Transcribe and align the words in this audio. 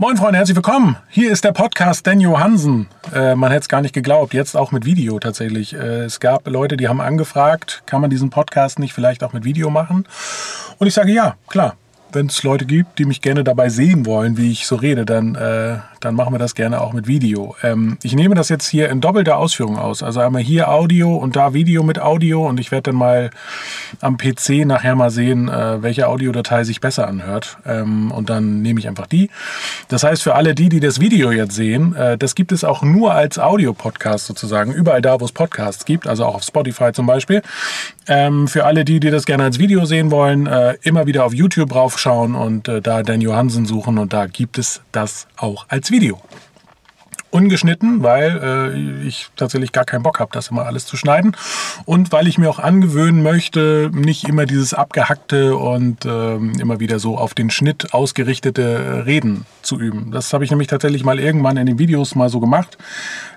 Moin 0.00 0.16
Freunde, 0.16 0.38
herzlich 0.38 0.54
willkommen. 0.54 0.96
Hier 1.08 1.32
ist 1.32 1.42
der 1.42 1.50
Podcast 1.50 2.06
Dan 2.06 2.20
Johansen. 2.20 2.86
Äh, 3.12 3.34
man 3.34 3.50
hätte 3.50 3.62
es 3.62 3.68
gar 3.68 3.80
nicht 3.80 3.92
geglaubt, 3.92 4.32
jetzt 4.32 4.56
auch 4.56 4.70
mit 4.70 4.84
Video 4.84 5.18
tatsächlich. 5.18 5.74
Äh, 5.74 6.04
es 6.04 6.20
gab 6.20 6.46
Leute, 6.46 6.76
die 6.76 6.86
haben 6.86 7.00
angefragt, 7.00 7.82
kann 7.84 8.00
man 8.00 8.08
diesen 8.08 8.30
Podcast 8.30 8.78
nicht 8.78 8.92
vielleicht 8.92 9.24
auch 9.24 9.32
mit 9.32 9.42
Video 9.42 9.70
machen? 9.70 10.06
Und 10.78 10.86
ich 10.86 10.94
sage 10.94 11.10
ja, 11.10 11.34
klar 11.48 11.74
wenn 12.12 12.26
es 12.26 12.42
Leute 12.42 12.64
gibt, 12.64 12.98
die 12.98 13.04
mich 13.04 13.20
gerne 13.20 13.44
dabei 13.44 13.68
sehen 13.68 14.06
wollen, 14.06 14.36
wie 14.36 14.50
ich 14.50 14.66
so 14.66 14.76
rede, 14.76 15.04
dann, 15.04 15.34
äh, 15.34 15.78
dann 16.00 16.14
machen 16.14 16.32
wir 16.32 16.38
das 16.38 16.54
gerne 16.54 16.80
auch 16.80 16.92
mit 16.92 17.06
Video. 17.06 17.54
Ähm, 17.62 17.98
ich 18.02 18.14
nehme 18.14 18.34
das 18.34 18.48
jetzt 18.48 18.68
hier 18.68 18.88
in 18.88 19.00
doppelter 19.00 19.36
Ausführung 19.36 19.78
aus. 19.78 20.02
Also 20.02 20.20
einmal 20.20 20.42
hier 20.42 20.70
Audio 20.70 21.14
und 21.16 21.36
da 21.36 21.52
Video 21.52 21.82
mit 21.82 22.00
Audio 22.00 22.46
und 22.46 22.58
ich 22.60 22.70
werde 22.70 22.90
dann 22.90 22.96
mal 22.96 23.30
am 24.00 24.16
PC 24.16 24.64
nachher 24.64 24.94
mal 24.94 25.10
sehen, 25.10 25.48
äh, 25.48 25.82
welche 25.82 26.08
Audiodatei 26.08 26.64
sich 26.64 26.80
besser 26.80 27.06
anhört. 27.08 27.58
Ähm, 27.66 28.10
und 28.10 28.30
dann 28.30 28.62
nehme 28.62 28.80
ich 28.80 28.88
einfach 28.88 29.06
die. 29.06 29.30
Das 29.88 30.02
heißt, 30.02 30.22
für 30.22 30.34
alle 30.34 30.54
die, 30.54 30.68
die 30.68 30.80
das 30.80 31.00
Video 31.00 31.30
jetzt 31.30 31.54
sehen, 31.54 31.94
äh, 31.94 32.16
das 32.16 32.34
gibt 32.34 32.52
es 32.52 32.64
auch 32.64 32.82
nur 32.82 33.12
als 33.12 33.38
Audio-Podcast 33.38 34.26
sozusagen, 34.26 34.72
überall 34.72 35.02
da, 35.02 35.20
wo 35.20 35.24
es 35.24 35.32
Podcasts 35.32 35.84
gibt, 35.84 36.06
also 36.06 36.24
auch 36.24 36.36
auf 36.36 36.42
Spotify 36.42 36.92
zum 36.92 37.06
Beispiel. 37.06 37.42
Ähm, 38.06 38.48
für 38.48 38.64
alle 38.64 38.84
die, 38.84 39.00
die 39.00 39.10
das 39.10 39.26
gerne 39.26 39.44
als 39.44 39.58
Video 39.58 39.84
sehen 39.84 40.10
wollen, 40.10 40.46
äh, 40.46 40.76
immer 40.82 41.06
wieder 41.06 41.24
auf 41.24 41.34
YouTube 41.34 41.74
raufschauen 41.98 42.34
und 42.34 42.68
äh, 42.68 42.80
da 42.80 43.02
Dan 43.02 43.20
Johansen 43.20 43.66
suchen 43.66 43.98
und 43.98 44.12
da 44.12 44.26
gibt 44.26 44.58
es 44.58 44.80
das 44.92 45.26
auch 45.36 45.66
als 45.68 45.90
Video 45.90 46.20
ungeschnitten, 47.30 48.02
weil 48.02 48.40
äh, 48.42 49.06
ich 49.06 49.28
tatsächlich 49.36 49.72
gar 49.72 49.84
keinen 49.84 50.02
Bock 50.02 50.18
habe, 50.20 50.30
das 50.32 50.48
immer 50.48 50.64
alles 50.64 50.86
zu 50.86 50.96
schneiden. 50.96 51.36
Und 51.84 52.10
weil 52.10 52.26
ich 52.26 52.38
mir 52.38 52.48
auch 52.48 52.58
angewöhnen 52.58 53.22
möchte, 53.22 53.90
nicht 53.92 54.26
immer 54.26 54.46
dieses 54.46 54.72
abgehackte 54.72 55.56
und 55.56 56.04
äh, 56.04 56.36
immer 56.36 56.80
wieder 56.80 56.98
so 56.98 57.18
auf 57.18 57.34
den 57.34 57.50
Schnitt 57.50 57.92
ausgerichtete 57.92 59.04
Reden 59.04 59.44
zu 59.62 59.78
üben. 59.78 60.10
Das 60.10 60.32
habe 60.32 60.44
ich 60.44 60.50
nämlich 60.50 60.68
tatsächlich 60.68 61.04
mal 61.04 61.20
irgendwann 61.20 61.58
in 61.58 61.66
den 61.66 61.78
Videos 61.78 62.14
mal 62.14 62.30
so 62.30 62.40
gemacht, 62.40 62.78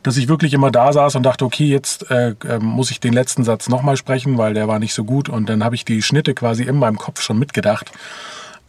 dass 0.04 0.18
ich 0.18 0.30
wirklich 0.30 0.54
immer 0.54 0.72
da 0.72 0.94
saß 0.94 1.16
und 1.16 1.24
dachte, 1.24 1.44
okay, 1.44 1.66
jetzt 1.66 2.10
äh, 2.10 2.36
ähm, 2.48 2.64
muss 2.64 2.92
ich 2.92 3.02
den 3.02 3.14
letzten 3.14 3.44
Satz 3.44 3.68
nochmal 3.68 3.98
sprechen, 3.98 4.38
weil 4.38 4.54
der 4.54 4.70
war 4.70 4.80
nicht 4.80 4.94
so 4.94 5.04
gut. 5.04 5.28
Und 5.28 5.50
dann 5.50 5.64
habe 5.64 5.76
ich 5.76 5.84
die 5.84 6.02
Schnitte 6.02 6.34
quasi 6.34 6.64
in 6.64 6.78
meinem 6.78 6.98
Kopf 6.98 7.22
schon 7.22 7.38
mitgedacht. 7.38 7.92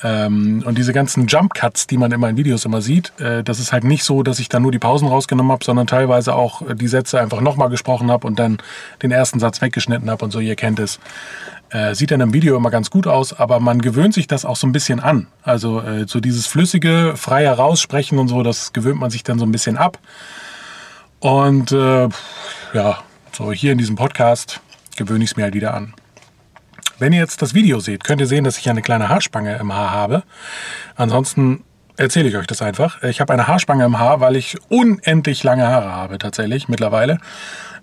Ähm, 0.03 0.63
und 0.67 0.79
diese 0.79 0.93
ganzen 0.93 1.27
Jump 1.27 1.55
Cuts, 1.55 1.87
die 1.87 1.97
man 1.97 2.11
in 2.11 2.37
Videos 2.37 2.65
immer 2.65 2.83
sieht, 2.83 3.13
äh, 3.21 3.45
das 3.45 3.61
ist 3.61 3.73
halt 3.73 3.85
nicht 3.85 4.05
so, 4.05 4.23
dass 4.23 4.39
ich 4.39 4.49
da 4.49 4.59
nur 4.59 4.73
die 4.73 4.79
Pausen 4.79 5.07
rausgenommen 5.07 5.53
habe, 5.53 5.65
sondern 5.65 5.87
teilweise 5.87 6.35
auch 6.35 6.63
äh, 6.63 6.75
die 6.75 6.89
Sätze 6.89 7.21
einfach 7.21 7.41
nochmal 7.41 7.69
gesprochen 7.69 8.11
habe 8.11 8.27
und 8.27 8.39
dann 8.39 8.59
den 9.03 9.13
ersten 9.13 9.39
Satz 9.39 9.61
weggeschnitten 9.63 10.11
habe 10.11 10.25
und 10.25 10.31
so, 10.31 10.41
ihr 10.41 10.57
kennt 10.57 10.79
es. 10.79 10.99
Äh, 11.71 11.95
sieht 11.95 12.11
dann 12.11 12.21
im 12.21 12.35
Video 12.35 12.57
immer 12.57 12.71
ganz 12.71 12.91
gut 12.91 13.07
aus, 13.07 13.33
aber 13.33 13.61
man 13.61 13.81
gewöhnt 13.81 14.13
sich 14.13 14.27
das 14.27 14.45
auch 14.45 14.57
so 14.57 14.67
ein 14.67 14.73
bisschen 14.73 15.01
an. 15.01 15.29
Also 15.43 15.81
äh, 15.81 16.07
so 16.07 16.21
dieses 16.21 16.47
flüssige, 16.47 17.15
frei 17.17 17.45
heraussprechen 17.45 18.19
und 18.19 18.29
so, 18.29 18.43
das 18.43 18.73
gewöhnt 18.73 19.01
man 19.01 19.11
sich 19.11 19.23
dann 19.23 19.39
so 19.39 19.47
ein 19.47 19.53
bisschen 19.53 19.79
ab. 19.79 19.99
Und 21.21 21.71
äh, 21.73 22.09
ja, 22.75 22.99
so 23.33 23.53
hier 23.53 23.73
in 23.73 23.79
diesem 23.79 23.97
Podcast 23.97 24.61
gewöhne 24.97 25.25
ich 25.25 25.31
es 25.31 25.37
mir 25.37 25.45
halt 25.45 25.55
wieder 25.55 25.73
an. 25.73 25.95
Wenn 27.03 27.13
ihr 27.13 27.19
jetzt 27.19 27.43
das 27.43 27.53
Video 27.53 27.81
seht, 27.81 28.05
könnt 28.05 28.21
ihr 28.21 28.29
sehen, 28.29 28.45
dass 28.45 28.59
ich 28.59 28.71
eine 28.71 28.81
kleine 28.81 29.09
Haarspange 29.09 29.57
im 29.57 29.75
Haar 29.75 29.91
habe. 29.91 30.23
Ansonsten 30.95 31.65
erzähle 31.97 32.29
ich 32.29 32.37
euch 32.37 32.47
das 32.47 32.63
einfach. 32.63 33.03
Ich 33.03 33.21
habe 33.21 33.33
eine 33.33 33.49
Haarspange 33.49 33.85
im 33.85 33.99
Haar, 33.99 34.21
weil 34.21 34.37
ich 34.37 34.57
unendlich 34.69 35.43
lange 35.43 35.67
Haare 35.67 35.91
habe 35.91 36.19
tatsächlich 36.19 36.69
mittlerweile. 36.69 37.19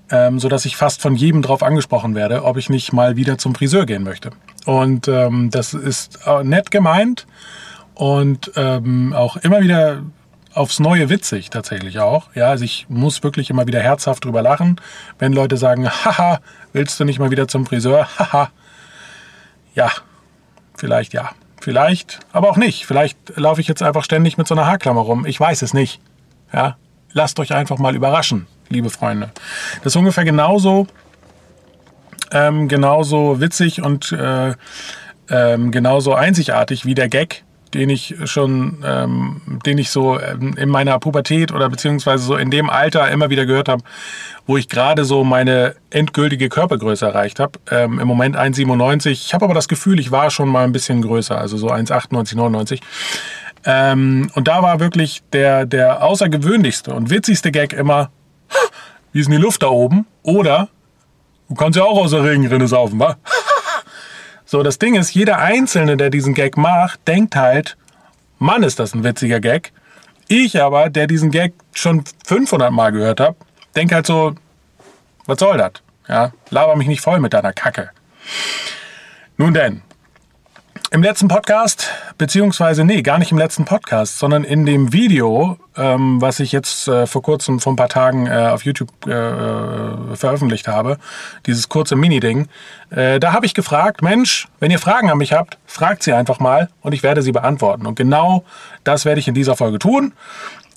Ähm, 0.09 0.39
sodass 0.39 0.63
ich 0.63 0.77
fast 0.77 1.01
von 1.01 1.15
jedem 1.15 1.41
drauf 1.41 1.63
angesprochen 1.63 2.15
werde, 2.15 2.45
ob 2.45 2.55
ich 2.55 2.69
nicht 2.69 2.93
mal 2.93 3.17
wieder 3.17 3.37
zum 3.37 3.53
Friseur 3.53 3.85
gehen 3.85 4.03
möchte. 4.03 4.29
Und 4.65 5.09
ähm, 5.09 5.49
das 5.51 5.73
ist 5.73 6.19
äh, 6.25 6.41
nett 6.45 6.71
gemeint 6.71 7.27
und 7.95 8.53
ähm, 8.55 9.11
auch 9.11 9.35
immer 9.35 9.59
wieder 9.59 10.01
aufs 10.53 10.79
Neue 10.79 11.09
witzig 11.09 11.49
tatsächlich 11.49 11.99
auch. 11.99 12.33
Ja, 12.35 12.47
also 12.47 12.63
ich 12.63 12.85
muss 12.87 13.21
wirklich 13.21 13.49
immer 13.49 13.67
wieder 13.67 13.81
herzhaft 13.81 14.23
drüber 14.23 14.41
lachen, 14.41 14.79
wenn 15.19 15.33
Leute 15.33 15.57
sagen, 15.57 15.89
haha, 15.89 16.39
willst 16.71 16.97
du 17.01 17.03
nicht 17.03 17.19
mal 17.19 17.31
wieder 17.31 17.49
zum 17.49 17.65
Friseur? 17.65 18.07
Haha, 18.17 18.49
ja, 19.79 19.91
vielleicht 20.75 21.13
ja. 21.13 21.31
Vielleicht, 21.61 22.19
aber 22.31 22.49
auch 22.49 22.57
nicht. 22.57 22.85
Vielleicht 22.85 23.17
laufe 23.35 23.59
ich 23.59 23.67
jetzt 23.67 23.81
einfach 23.83 24.03
ständig 24.03 24.37
mit 24.37 24.47
so 24.47 24.55
einer 24.55 24.65
Haarklammer 24.65 25.01
rum. 25.01 25.25
Ich 25.25 25.39
weiß 25.39 25.61
es 25.61 25.73
nicht. 25.73 26.01
Ja, 26.53 26.77
lasst 27.11 27.39
euch 27.39 27.53
einfach 27.53 27.77
mal 27.77 27.95
überraschen, 27.95 28.47
liebe 28.69 28.89
Freunde. 28.89 29.31
Das 29.83 29.93
ist 29.93 29.95
ungefähr 29.97 30.23
genauso, 30.25 30.87
ähm, 32.31 32.67
genauso 32.67 33.39
witzig 33.41 33.81
und 33.81 34.11
äh, 34.13 34.53
ähm, 35.29 35.71
genauso 35.71 36.13
einzigartig 36.13 36.85
wie 36.85 36.95
der 36.95 37.09
Gag, 37.09 37.43
den 37.73 37.89
ich 37.89 38.15
schon, 38.25 38.83
ähm, 38.85 39.41
den 39.65 39.77
ich 39.77 39.89
so 39.89 40.19
ähm, 40.19 40.55
in 40.57 40.69
meiner 40.69 40.97
Pubertät 40.99 41.51
oder 41.51 41.69
beziehungsweise 41.69 42.23
so 42.23 42.35
in 42.35 42.51
dem 42.51 42.69
Alter 42.69 43.09
immer 43.11 43.29
wieder 43.29 43.45
gehört 43.45 43.69
habe, 43.69 43.83
wo 44.47 44.57
ich 44.57 44.69
gerade 44.69 45.05
so 45.05 45.23
meine 45.23 45.75
endgültige 45.89 46.49
Körpergröße 46.49 47.05
erreicht 47.05 47.39
habe. 47.39 47.59
Ähm, 47.69 47.99
Im 47.99 48.07
Moment 48.07 48.35
1,97. 48.35 49.11
Ich 49.11 49.33
habe 49.33 49.45
aber 49.45 49.53
das 49.53 49.67
Gefühl, 49.67 49.99
ich 49.99 50.11
war 50.11 50.29
schon 50.31 50.49
mal 50.49 50.63
ein 50.63 50.71
bisschen 50.71 51.01
größer, 51.01 51.37
also 51.37 51.57
so 51.57 51.69
1,98, 51.69 52.35
99. 52.35 52.81
Ähm, 53.65 54.31
und 54.35 54.47
da 54.47 54.63
war 54.63 54.79
wirklich 54.79 55.21
der, 55.33 55.65
der 55.65 56.03
außergewöhnlichste 56.03 56.93
und 56.93 57.09
witzigste 57.09 57.51
Gag 57.51 57.73
immer, 57.73 58.09
wie 59.11 59.19
ist 59.19 59.27
denn 59.27 59.37
die 59.37 59.41
Luft 59.41 59.63
da 59.63 59.67
oben? 59.67 60.05
Oder, 60.23 60.69
du 61.49 61.55
kannst 61.55 61.77
ja 61.77 61.83
auch 61.83 61.97
aus 61.97 62.11
der 62.11 62.23
Regenrinne 62.23 62.67
saufen, 62.67 62.99
wa? 62.99 63.17
So, 64.51 64.63
das 64.63 64.79
Ding 64.79 64.95
ist, 64.95 65.13
jeder 65.13 65.37
Einzelne, 65.37 65.95
der 65.95 66.09
diesen 66.09 66.33
Gag 66.33 66.57
macht, 66.57 67.07
denkt 67.07 67.35
halt, 67.35 67.77
Mann, 68.39 68.63
ist 68.63 68.79
das 68.79 68.95
ein 68.95 69.03
witziger 69.03 69.39
Gag. 69.39 69.71
Ich 70.27 70.59
aber, 70.59 70.89
der 70.89 71.05
diesen 71.05 71.29
Gag 71.29 71.53
schon 71.75 72.03
500 72.25 72.71
Mal 72.71 72.91
gehört 72.91 73.19
habe, 73.19 73.35
denke 73.75 73.93
halt 73.93 74.07
so, 74.07 74.33
was 75.27 75.37
soll 75.37 75.59
das? 75.59 75.73
Ja, 76.07 76.31
laber 76.49 76.75
mich 76.77 76.87
nicht 76.87 77.01
voll 77.01 77.19
mit 77.19 77.33
deiner 77.33 77.53
Kacke. 77.53 77.91
Nun 79.37 79.53
denn, 79.53 79.83
im 80.91 81.03
letzten 81.03 81.27
Podcast, 81.27 81.89
beziehungsweise 82.17 82.83
nee, 82.83 83.01
gar 83.01 83.19
nicht 83.19 83.31
im 83.31 83.37
letzten 83.37 83.65
Podcast, 83.65 84.17
sondern 84.17 84.43
in 84.43 84.65
dem 84.65 84.91
Video, 84.91 85.57
ähm, 85.77 86.19
was 86.21 86.39
ich 86.39 86.51
jetzt 86.51 86.87
äh, 86.87 87.05
vor 87.05 87.21
kurzem, 87.21 87.59
vor 87.59 87.73
ein 87.73 87.75
paar 87.75 87.89
Tagen 87.89 88.25
äh, 88.25 88.49
auf 88.51 88.65
YouTube 88.65 88.89
äh, 89.05 89.11
äh 89.11 90.15
veröffentlicht 90.15 90.67
habe, 90.67 90.97
dieses 91.45 91.69
kurze 91.69 91.95
Mini-Ding, 91.95 92.47
äh, 92.89 93.19
da 93.19 93.33
habe 93.33 93.45
ich 93.45 93.53
gefragt, 93.53 94.01
Mensch, 94.01 94.47
wenn 94.59 94.71
ihr 94.71 94.79
Fragen 94.79 95.11
an 95.11 95.19
mich 95.19 95.33
habt, 95.33 95.57
fragt 95.67 96.03
sie 96.03 96.13
einfach 96.13 96.39
mal 96.39 96.69
und 96.81 96.93
ich 96.93 97.03
werde 97.03 97.21
sie 97.21 97.31
beantworten. 97.31 97.85
Und 97.85 97.95
genau 97.95 98.43
das 98.83 99.05
werde 99.05 99.19
ich 99.19 99.27
in 99.27 99.35
dieser 99.35 99.55
Folge 99.55 99.77
tun. 99.77 100.13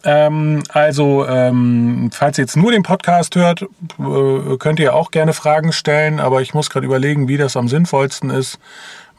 Ähm, 0.04 0.62
also, 0.70 1.26
ähm, 1.26 2.10
falls 2.12 2.38
ihr 2.38 2.42
jetzt 2.42 2.56
nur 2.56 2.72
den 2.72 2.82
Podcast 2.82 3.36
hört, 3.36 3.62
äh, 3.62 4.56
könnt 4.58 4.80
ihr 4.80 4.94
auch 4.94 5.10
gerne 5.10 5.32
Fragen 5.32 5.72
stellen, 5.72 6.18
aber 6.18 6.42
ich 6.42 6.54
muss 6.54 6.70
gerade 6.70 6.86
überlegen, 6.86 7.28
wie 7.28 7.36
das 7.36 7.56
am 7.56 7.68
sinnvollsten 7.68 8.30
ist. 8.30 8.58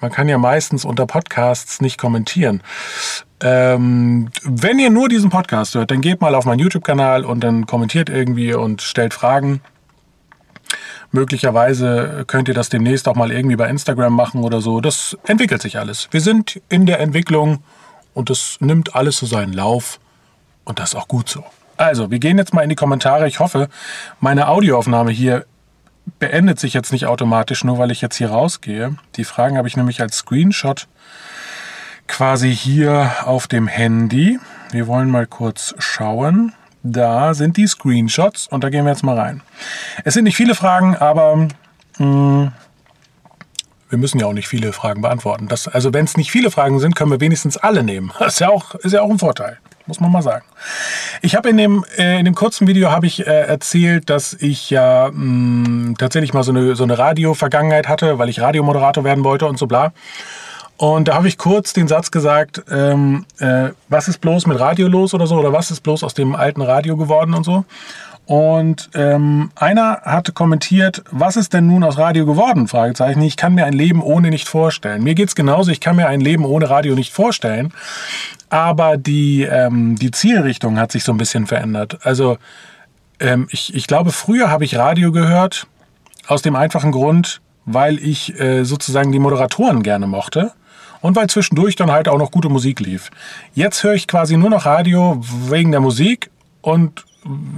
Man 0.03 0.11
kann 0.11 0.27
ja 0.27 0.37
meistens 0.37 0.83
unter 0.83 1.05
Podcasts 1.05 1.79
nicht 1.79 1.97
kommentieren. 1.97 2.61
Ähm, 3.39 4.27
wenn 4.43 4.77
ihr 4.77 4.89
nur 4.89 5.07
diesen 5.07 5.29
Podcast 5.29 5.75
hört, 5.75 5.91
dann 5.91 6.01
geht 6.01 6.19
mal 6.19 6.35
auf 6.35 6.43
meinen 6.43 6.59
YouTube-Kanal 6.59 7.23
und 7.23 7.39
dann 7.39 7.65
kommentiert 7.67 8.09
irgendwie 8.09 8.53
und 8.53 8.81
stellt 8.81 9.13
Fragen. 9.13 9.61
Möglicherweise 11.13 12.25
könnt 12.27 12.49
ihr 12.49 12.53
das 12.53 12.67
demnächst 12.67 13.07
auch 13.07 13.15
mal 13.15 13.31
irgendwie 13.31 13.55
bei 13.55 13.69
Instagram 13.69 14.13
machen 14.13 14.43
oder 14.43 14.59
so. 14.59 14.81
Das 14.81 15.17
entwickelt 15.25 15.61
sich 15.61 15.79
alles. 15.79 16.09
Wir 16.11 16.19
sind 16.19 16.61
in 16.67 16.85
der 16.85 16.99
Entwicklung 16.99 17.59
und 18.13 18.29
es 18.29 18.57
nimmt 18.59 18.95
alles 18.95 19.15
so 19.15 19.25
seinen 19.25 19.53
Lauf 19.53 20.01
und 20.65 20.79
das 20.79 20.89
ist 20.89 20.95
auch 20.95 21.07
gut 21.07 21.29
so. 21.29 21.45
Also, 21.77 22.11
wir 22.11 22.19
gehen 22.19 22.37
jetzt 22.37 22.53
mal 22.53 22.61
in 22.63 22.69
die 22.69 22.75
Kommentare. 22.75 23.25
Ich 23.29 23.39
hoffe, 23.39 23.69
meine 24.19 24.49
Audioaufnahme 24.49 25.11
hier 25.11 25.45
beendet 26.19 26.59
sich 26.59 26.73
jetzt 26.73 26.91
nicht 26.91 27.05
automatisch, 27.05 27.63
nur 27.63 27.77
weil 27.77 27.91
ich 27.91 28.01
jetzt 28.01 28.17
hier 28.17 28.29
rausgehe. 28.29 28.95
Die 29.15 29.23
Fragen 29.23 29.57
habe 29.57 29.67
ich 29.67 29.77
nämlich 29.77 30.01
als 30.01 30.17
Screenshot 30.17 30.87
quasi 32.07 32.53
hier 32.53 33.11
auf 33.25 33.47
dem 33.47 33.67
Handy. 33.67 34.39
Wir 34.71 34.87
wollen 34.87 35.09
mal 35.09 35.27
kurz 35.27 35.73
schauen. 35.77 36.53
Da 36.83 37.33
sind 37.33 37.55
die 37.55 37.67
Screenshots 37.67 38.47
und 38.47 38.63
da 38.63 38.69
gehen 38.69 38.83
wir 38.83 38.91
jetzt 38.91 39.03
mal 39.03 39.17
rein. 39.17 39.41
Es 40.03 40.15
sind 40.15 40.25
nicht 40.25 40.35
viele 40.35 40.53
Fragen, 40.53 40.97
aber 40.97 41.37
mh, 41.37 41.49
hm, 41.97 42.51
wir 43.89 43.97
müssen 43.97 44.19
ja 44.19 44.25
auch 44.25 44.33
nicht 44.33 44.47
viele 44.47 44.73
Fragen 44.73 45.01
beantworten. 45.01 45.47
Das, 45.47 45.67
also 45.67 45.93
wenn 45.93 46.03
es 46.03 46.17
nicht 46.17 46.31
viele 46.31 46.51
Fragen 46.51 46.79
sind, 46.79 46.95
können 46.95 47.11
wir 47.11 47.21
wenigstens 47.21 47.57
alle 47.57 47.83
nehmen. 47.83 48.11
Das 48.19 48.33
ist 48.33 48.39
ja 48.39 48.49
auch, 48.49 48.75
ist 48.75 48.91
ja 48.91 49.01
auch 49.01 49.09
ein 49.09 49.19
Vorteil 49.19 49.59
muss 49.85 49.99
man 49.99 50.11
mal 50.11 50.21
sagen. 50.21 50.45
Ich 51.21 51.35
habe 51.35 51.49
in 51.49 51.57
dem, 51.57 51.85
äh, 51.97 52.19
in 52.19 52.25
dem 52.25 52.35
kurzen 52.35 52.67
Video 52.67 52.91
habe 52.91 53.05
ich 53.05 53.25
äh, 53.25 53.29
erzählt, 53.29 54.09
dass 54.09 54.33
ich 54.33 54.69
ja 54.69 55.09
mh, 55.11 55.89
mm, 55.89 55.95
tatsächlich 55.97 56.33
mal 56.33 56.43
so 56.43 56.51
eine, 56.51 56.75
so 56.75 56.83
eine 56.83 56.97
Radio-Vergangenheit 56.97 57.87
hatte, 57.87 58.17
weil 58.19 58.29
ich 58.29 58.41
Radiomoderator 58.41 59.03
werden 59.03 59.23
wollte 59.23 59.45
und 59.45 59.57
so 59.57 59.67
bla. 59.67 59.93
Und 60.77 61.07
da 61.07 61.15
habe 61.15 61.27
ich 61.27 61.37
kurz 61.37 61.73
den 61.73 61.87
Satz 61.87 62.11
gesagt, 62.11 62.63
ähm, 62.71 63.25
äh, 63.39 63.69
was 63.89 64.07
ist 64.07 64.19
bloß 64.19 64.47
mit 64.47 64.59
Radio 64.59 64.87
los 64.87 65.13
oder 65.13 65.27
so, 65.27 65.37
oder 65.37 65.53
was 65.53 65.71
ist 65.71 65.81
bloß 65.81 66.03
aus 66.03 66.13
dem 66.13 66.35
alten 66.35 66.61
Radio 66.61 66.97
geworden 66.97 67.33
und 67.33 67.43
so. 67.43 67.63
Und 68.25 68.89
ähm, 68.93 69.51
einer 69.55 70.01
hatte 70.03 70.31
kommentiert, 70.31 71.03
was 71.11 71.35
ist 71.35 71.53
denn 71.53 71.67
nun 71.67 71.83
aus 71.83 71.97
Radio 71.97 72.25
geworden? 72.25 72.67
Fragezeichen. 72.67 73.21
Ich 73.21 73.35
kann 73.35 73.53
mir 73.53 73.65
ein 73.65 73.73
Leben 73.73 74.01
ohne 74.01 74.29
nicht 74.29 74.47
vorstellen. 74.47 75.03
Mir 75.03 75.13
geht's 75.13 75.35
genauso, 75.35 75.71
ich 75.71 75.81
kann 75.81 75.97
mir 75.97 76.07
ein 76.07 76.21
Leben 76.21 76.45
ohne 76.45 76.69
Radio 76.69 76.95
nicht 76.95 77.11
vorstellen. 77.11 77.73
Aber 78.53 78.97
die, 78.97 79.41
ähm, 79.41 79.95
die 79.95 80.11
Zielrichtung 80.11 80.77
hat 80.77 80.91
sich 80.91 81.03
so 81.03 81.11
ein 81.11 81.17
bisschen 81.17 81.47
verändert. 81.47 81.97
Also 82.03 82.37
ähm, 83.19 83.47
ich, 83.49 83.73
ich 83.73 83.87
glaube, 83.87 84.11
früher 84.11 84.51
habe 84.51 84.63
ich 84.63 84.75
Radio 84.75 85.11
gehört, 85.11 85.65
aus 86.27 86.43
dem 86.43 86.55
einfachen 86.55 86.91
Grund, 86.91 87.41
weil 87.65 87.97
ich 87.97 88.39
äh, 88.39 88.63
sozusagen 88.63 89.11
die 89.11 89.17
Moderatoren 89.17 89.81
gerne 89.81 90.05
mochte 90.05 90.51
und 91.01 91.15
weil 91.15 91.31
zwischendurch 91.31 91.75
dann 91.75 91.91
halt 91.91 92.07
auch 92.07 92.19
noch 92.19 92.29
gute 92.29 92.47
Musik 92.47 92.79
lief. 92.79 93.09
Jetzt 93.55 93.83
höre 93.83 93.95
ich 93.95 94.07
quasi 94.07 94.37
nur 94.37 94.51
noch 94.51 94.67
Radio 94.67 95.19
wegen 95.49 95.71
der 95.71 95.81
Musik 95.81 96.29
und 96.61 97.05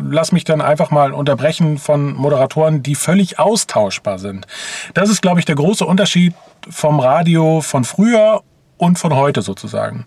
lass 0.02 0.32
mich 0.32 0.46
dann 0.46 0.62
einfach 0.62 0.92
mal 0.92 1.12
unterbrechen 1.12 1.78
von 1.78 2.14
Moderatoren, 2.14 2.84
die 2.84 2.96
völlig 2.96 3.38
austauschbar 3.38 4.18
sind. 4.18 4.48
Das 4.94 5.10
ist, 5.10 5.22
glaube 5.22 5.42
ich, 5.42 5.46
der 5.46 5.56
große 5.56 5.86
Unterschied 5.86 6.34
vom 6.70 7.02
Radio 7.02 7.60
von 7.60 7.84
früher 7.84 8.44
und 8.78 8.98
von 8.98 9.14
heute 9.14 9.42
sozusagen. 9.42 10.06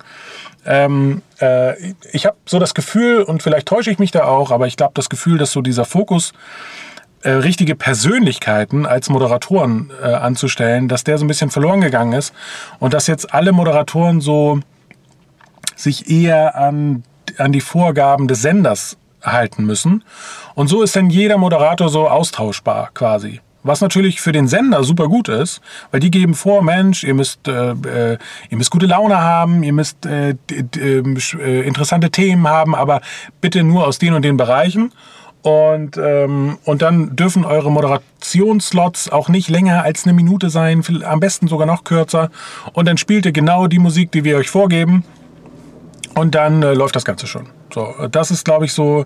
Ähm, 0.70 1.22
äh, 1.40 1.92
ich 2.12 2.26
habe 2.26 2.36
so 2.44 2.58
das 2.58 2.74
Gefühl, 2.74 3.22
und 3.22 3.42
vielleicht 3.42 3.66
täusche 3.66 3.90
ich 3.90 3.98
mich 3.98 4.10
da 4.10 4.24
auch, 4.24 4.50
aber 4.50 4.66
ich 4.66 4.76
glaube 4.76 4.92
das 4.94 5.08
Gefühl, 5.08 5.38
dass 5.38 5.50
so 5.50 5.62
dieser 5.62 5.86
Fokus 5.86 6.34
äh, 7.22 7.30
richtige 7.30 7.74
Persönlichkeiten 7.74 8.84
als 8.84 9.08
Moderatoren 9.08 9.90
äh, 10.02 10.12
anzustellen, 10.12 10.86
dass 10.86 11.04
der 11.04 11.16
so 11.16 11.24
ein 11.24 11.28
bisschen 11.28 11.50
verloren 11.50 11.80
gegangen 11.80 12.12
ist 12.12 12.34
und 12.80 12.92
dass 12.92 13.06
jetzt 13.06 13.32
alle 13.32 13.52
Moderatoren 13.52 14.20
so 14.20 14.60
sich 15.74 16.10
eher 16.10 16.54
an, 16.54 17.02
an 17.38 17.52
die 17.52 17.62
Vorgaben 17.62 18.28
des 18.28 18.42
Senders 18.42 18.98
halten 19.22 19.64
müssen. 19.64 20.04
Und 20.54 20.68
so 20.68 20.82
ist 20.82 20.94
dann 20.96 21.08
jeder 21.08 21.38
Moderator 21.38 21.88
so 21.88 22.08
austauschbar 22.08 22.90
quasi. 22.92 23.40
Was 23.68 23.82
natürlich 23.82 24.22
für 24.22 24.32
den 24.32 24.48
Sender 24.48 24.82
super 24.82 25.08
gut 25.08 25.28
ist, 25.28 25.60
weil 25.90 26.00
die 26.00 26.10
geben 26.10 26.32
vor, 26.32 26.62
Mensch, 26.62 27.04
ihr 27.04 27.12
müsst, 27.12 27.46
äh, 27.48 27.72
äh 27.72 28.18
ihr 28.48 28.56
müsst 28.56 28.70
gute 28.70 28.86
Laune 28.86 29.20
haben, 29.20 29.62
ihr 29.62 29.74
müsst 29.74 30.06
äh, 30.06 30.30
äh, 30.50 31.60
interessante 31.66 32.10
Themen 32.10 32.48
haben, 32.48 32.74
aber 32.74 33.02
bitte 33.42 33.62
nur 33.62 33.86
aus 33.86 33.98
den 33.98 34.14
und 34.14 34.22
den 34.22 34.38
Bereichen. 34.38 34.94
Und, 35.42 35.98
ähm, 35.98 36.56
und 36.64 36.80
dann 36.80 37.14
dürfen 37.14 37.44
eure 37.44 37.70
Moderationsslots 37.70 39.10
auch 39.10 39.28
nicht 39.28 39.50
länger 39.50 39.82
als 39.82 40.04
eine 40.04 40.14
Minute 40.14 40.48
sein, 40.48 40.82
am 41.04 41.20
besten 41.20 41.46
sogar 41.46 41.66
noch 41.66 41.84
kürzer. 41.84 42.30
Und 42.72 42.88
dann 42.88 42.96
spielt 42.96 43.26
ihr 43.26 43.32
genau 43.32 43.66
die 43.66 43.78
Musik, 43.78 44.10
die 44.12 44.24
wir 44.24 44.38
euch 44.38 44.48
vorgeben. 44.48 45.04
Und 46.14 46.34
dann 46.34 46.62
äh, 46.62 46.72
läuft 46.72 46.96
das 46.96 47.04
Ganze 47.04 47.26
schon. 47.26 47.50
So, 47.72 47.92
das 48.10 48.30
ist, 48.30 48.46
glaube 48.46 48.64
ich, 48.64 48.72
so 48.72 49.04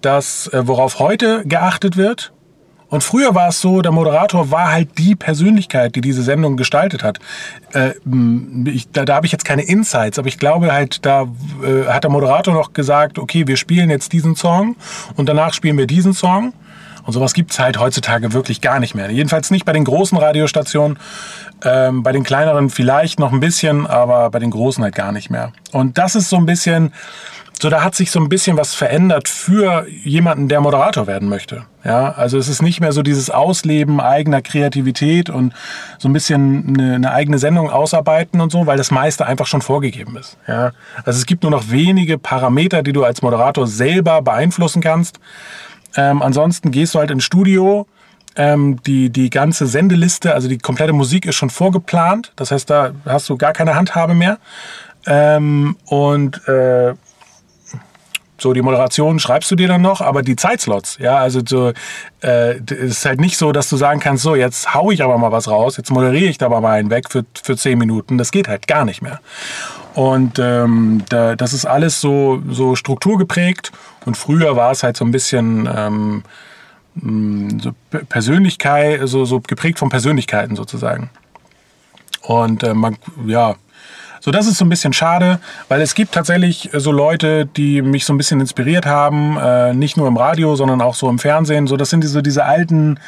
das, 0.00 0.46
äh, 0.48 0.66
worauf 0.66 0.98
heute 0.98 1.42
geachtet 1.44 1.98
wird. 1.98 2.32
Und 2.90 3.04
früher 3.04 3.34
war 3.34 3.48
es 3.48 3.60
so, 3.60 3.82
der 3.82 3.92
Moderator 3.92 4.50
war 4.50 4.72
halt 4.72 4.96
die 4.98 5.14
Persönlichkeit, 5.14 5.94
die 5.94 6.00
diese 6.00 6.22
Sendung 6.22 6.56
gestaltet 6.56 7.02
hat. 7.02 7.18
Äh, 7.72 7.92
ich, 8.64 8.90
da 8.90 9.04
da 9.04 9.16
habe 9.16 9.26
ich 9.26 9.32
jetzt 9.32 9.44
keine 9.44 9.62
Insights, 9.62 10.18
aber 10.18 10.28
ich 10.28 10.38
glaube 10.38 10.72
halt, 10.72 11.04
da 11.04 11.26
äh, 11.62 11.86
hat 11.86 12.04
der 12.04 12.10
Moderator 12.10 12.54
noch 12.54 12.72
gesagt, 12.72 13.18
okay, 13.18 13.46
wir 13.46 13.56
spielen 13.56 13.90
jetzt 13.90 14.12
diesen 14.12 14.36
Song 14.36 14.76
und 15.16 15.28
danach 15.28 15.52
spielen 15.52 15.76
wir 15.76 15.86
diesen 15.86 16.14
Song. 16.14 16.54
Und 17.04 17.14
sowas 17.14 17.32
gibt's 17.32 17.58
halt 17.58 17.78
heutzutage 17.78 18.34
wirklich 18.34 18.60
gar 18.60 18.80
nicht 18.80 18.94
mehr. 18.94 19.10
Jedenfalls 19.10 19.50
nicht 19.50 19.64
bei 19.64 19.72
den 19.72 19.84
großen 19.84 20.18
Radiostationen. 20.18 20.98
Ähm, 21.64 22.02
bei 22.02 22.12
den 22.12 22.22
kleineren 22.22 22.68
vielleicht 22.68 23.18
noch 23.18 23.32
ein 23.32 23.40
bisschen, 23.40 23.86
aber 23.86 24.28
bei 24.28 24.38
den 24.38 24.50
großen 24.50 24.84
halt 24.84 24.94
gar 24.94 25.10
nicht 25.10 25.30
mehr. 25.30 25.52
Und 25.72 25.96
das 25.96 26.14
ist 26.14 26.28
so 26.28 26.36
ein 26.36 26.44
bisschen 26.44 26.92
so, 27.60 27.70
da 27.70 27.82
hat 27.82 27.94
sich 27.94 28.10
so 28.10 28.20
ein 28.20 28.28
bisschen 28.28 28.56
was 28.56 28.74
verändert 28.74 29.28
für 29.28 29.86
jemanden, 30.04 30.48
der 30.48 30.60
Moderator 30.60 31.06
werden 31.06 31.28
möchte. 31.28 31.64
Ja, 31.84 32.12
also 32.12 32.38
es 32.38 32.48
ist 32.48 32.62
nicht 32.62 32.80
mehr 32.80 32.92
so 32.92 33.02
dieses 33.02 33.30
Ausleben 33.30 34.00
eigener 34.00 34.42
Kreativität 34.42 35.30
und 35.30 35.54
so 35.98 36.08
ein 36.08 36.12
bisschen 36.12 36.76
eine, 36.76 36.94
eine 36.94 37.12
eigene 37.12 37.38
Sendung 37.38 37.70
ausarbeiten 37.70 38.40
und 38.40 38.52
so, 38.52 38.66
weil 38.66 38.76
das 38.76 38.90
meiste 38.90 39.26
einfach 39.26 39.46
schon 39.46 39.62
vorgegeben 39.62 40.16
ist. 40.16 40.36
Ja, 40.46 40.72
also 41.04 41.18
es 41.18 41.26
gibt 41.26 41.42
nur 41.42 41.52
noch 41.52 41.70
wenige 41.70 42.18
Parameter, 42.18 42.82
die 42.82 42.92
du 42.92 43.04
als 43.04 43.22
Moderator 43.22 43.66
selber 43.66 44.22
beeinflussen 44.22 44.82
kannst. 44.82 45.18
Ähm, 45.96 46.22
ansonsten 46.22 46.70
gehst 46.70 46.94
du 46.94 46.98
halt 46.98 47.10
ins 47.10 47.24
Studio, 47.24 47.86
ähm, 48.36 48.80
die, 48.86 49.10
die 49.10 49.30
ganze 49.30 49.66
Sendeliste, 49.66 50.34
also 50.34 50.48
die 50.48 50.58
komplette 50.58 50.92
Musik 50.92 51.26
ist 51.26 51.34
schon 51.34 51.50
vorgeplant. 51.50 52.32
Das 52.36 52.50
heißt, 52.50 52.70
da 52.70 52.92
hast 53.04 53.28
du 53.28 53.36
gar 53.36 53.52
keine 53.52 53.74
Handhabe 53.74 54.14
mehr. 54.14 54.38
Ähm, 55.06 55.76
und 55.86 56.46
äh, 56.46 56.94
so, 58.40 58.52
die 58.52 58.62
Moderation 58.62 59.18
schreibst 59.18 59.50
du 59.50 59.56
dir 59.56 59.68
dann 59.68 59.82
noch, 59.82 60.00
aber 60.00 60.22
die 60.22 60.36
Zeitslots, 60.36 60.98
ja, 61.00 61.18
also 61.18 61.40
so, 61.46 61.72
äh, 62.22 62.58
es 62.58 62.98
ist 62.98 63.04
halt 63.04 63.20
nicht 63.20 63.36
so, 63.36 63.52
dass 63.52 63.68
du 63.68 63.76
sagen 63.76 64.00
kannst, 64.00 64.22
so, 64.22 64.34
jetzt 64.34 64.74
hau 64.74 64.90
ich 64.90 65.02
aber 65.02 65.18
mal 65.18 65.32
was 65.32 65.48
raus, 65.48 65.76
jetzt 65.76 65.90
moderiere 65.90 66.30
ich 66.30 66.38
da 66.38 66.46
aber 66.46 66.60
mal 66.60 66.78
einen 66.78 66.90
weg 66.90 67.10
für, 67.10 67.24
für 67.42 67.56
zehn 67.56 67.78
Minuten. 67.78 68.16
Das 68.18 68.30
geht 68.30 68.48
halt 68.48 68.66
gar 68.66 68.84
nicht 68.84 69.02
mehr. 69.02 69.20
Und 69.94 70.38
ähm, 70.38 71.02
da, 71.08 71.34
das 71.34 71.52
ist 71.52 71.66
alles 71.66 72.00
so, 72.00 72.40
so 72.48 72.76
strukturgeprägt 72.76 73.72
und 74.04 74.16
früher 74.16 74.54
war 74.54 74.70
es 74.70 74.84
halt 74.84 74.96
so 74.96 75.04
ein 75.04 75.10
bisschen 75.10 75.68
ähm, 75.74 76.22
mm, 76.94 77.58
so 77.58 77.72
Persönlichkeit, 78.08 79.00
so, 79.04 79.24
so 79.24 79.40
geprägt 79.40 79.80
von 79.80 79.88
Persönlichkeiten 79.88 80.54
sozusagen. 80.54 81.10
Und 82.22 82.62
äh, 82.62 82.74
man, 82.74 82.96
ja, 83.26 83.56
so, 84.20 84.30
das 84.30 84.46
ist 84.46 84.58
so 84.58 84.64
ein 84.64 84.68
bisschen 84.68 84.92
schade, 84.92 85.38
weil 85.68 85.80
es 85.80 85.94
gibt 85.94 86.12
tatsächlich 86.12 86.70
so 86.72 86.92
Leute, 86.92 87.46
die 87.46 87.82
mich 87.82 88.04
so 88.04 88.12
ein 88.12 88.16
bisschen 88.16 88.40
inspiriert 88.40 88.86
haben, 88.86 89.36
äh, 89.38 89.72
nicht 89.74 89.96
nur 89.96 90.08
im 90.08 90.16
Radio, 90.16 90.56
sondern 90.56 90.80
auch 90.80 90.94
so 90.94 91.08
im 91.08 91.18
Fernsehen. 91.18 91.66
So, 91.66 91.76
das 91.76 91.90
sind 91.90 92.02
diese, 92.02 92.22
diese 92.22 92.44
alten, 92.44 92.98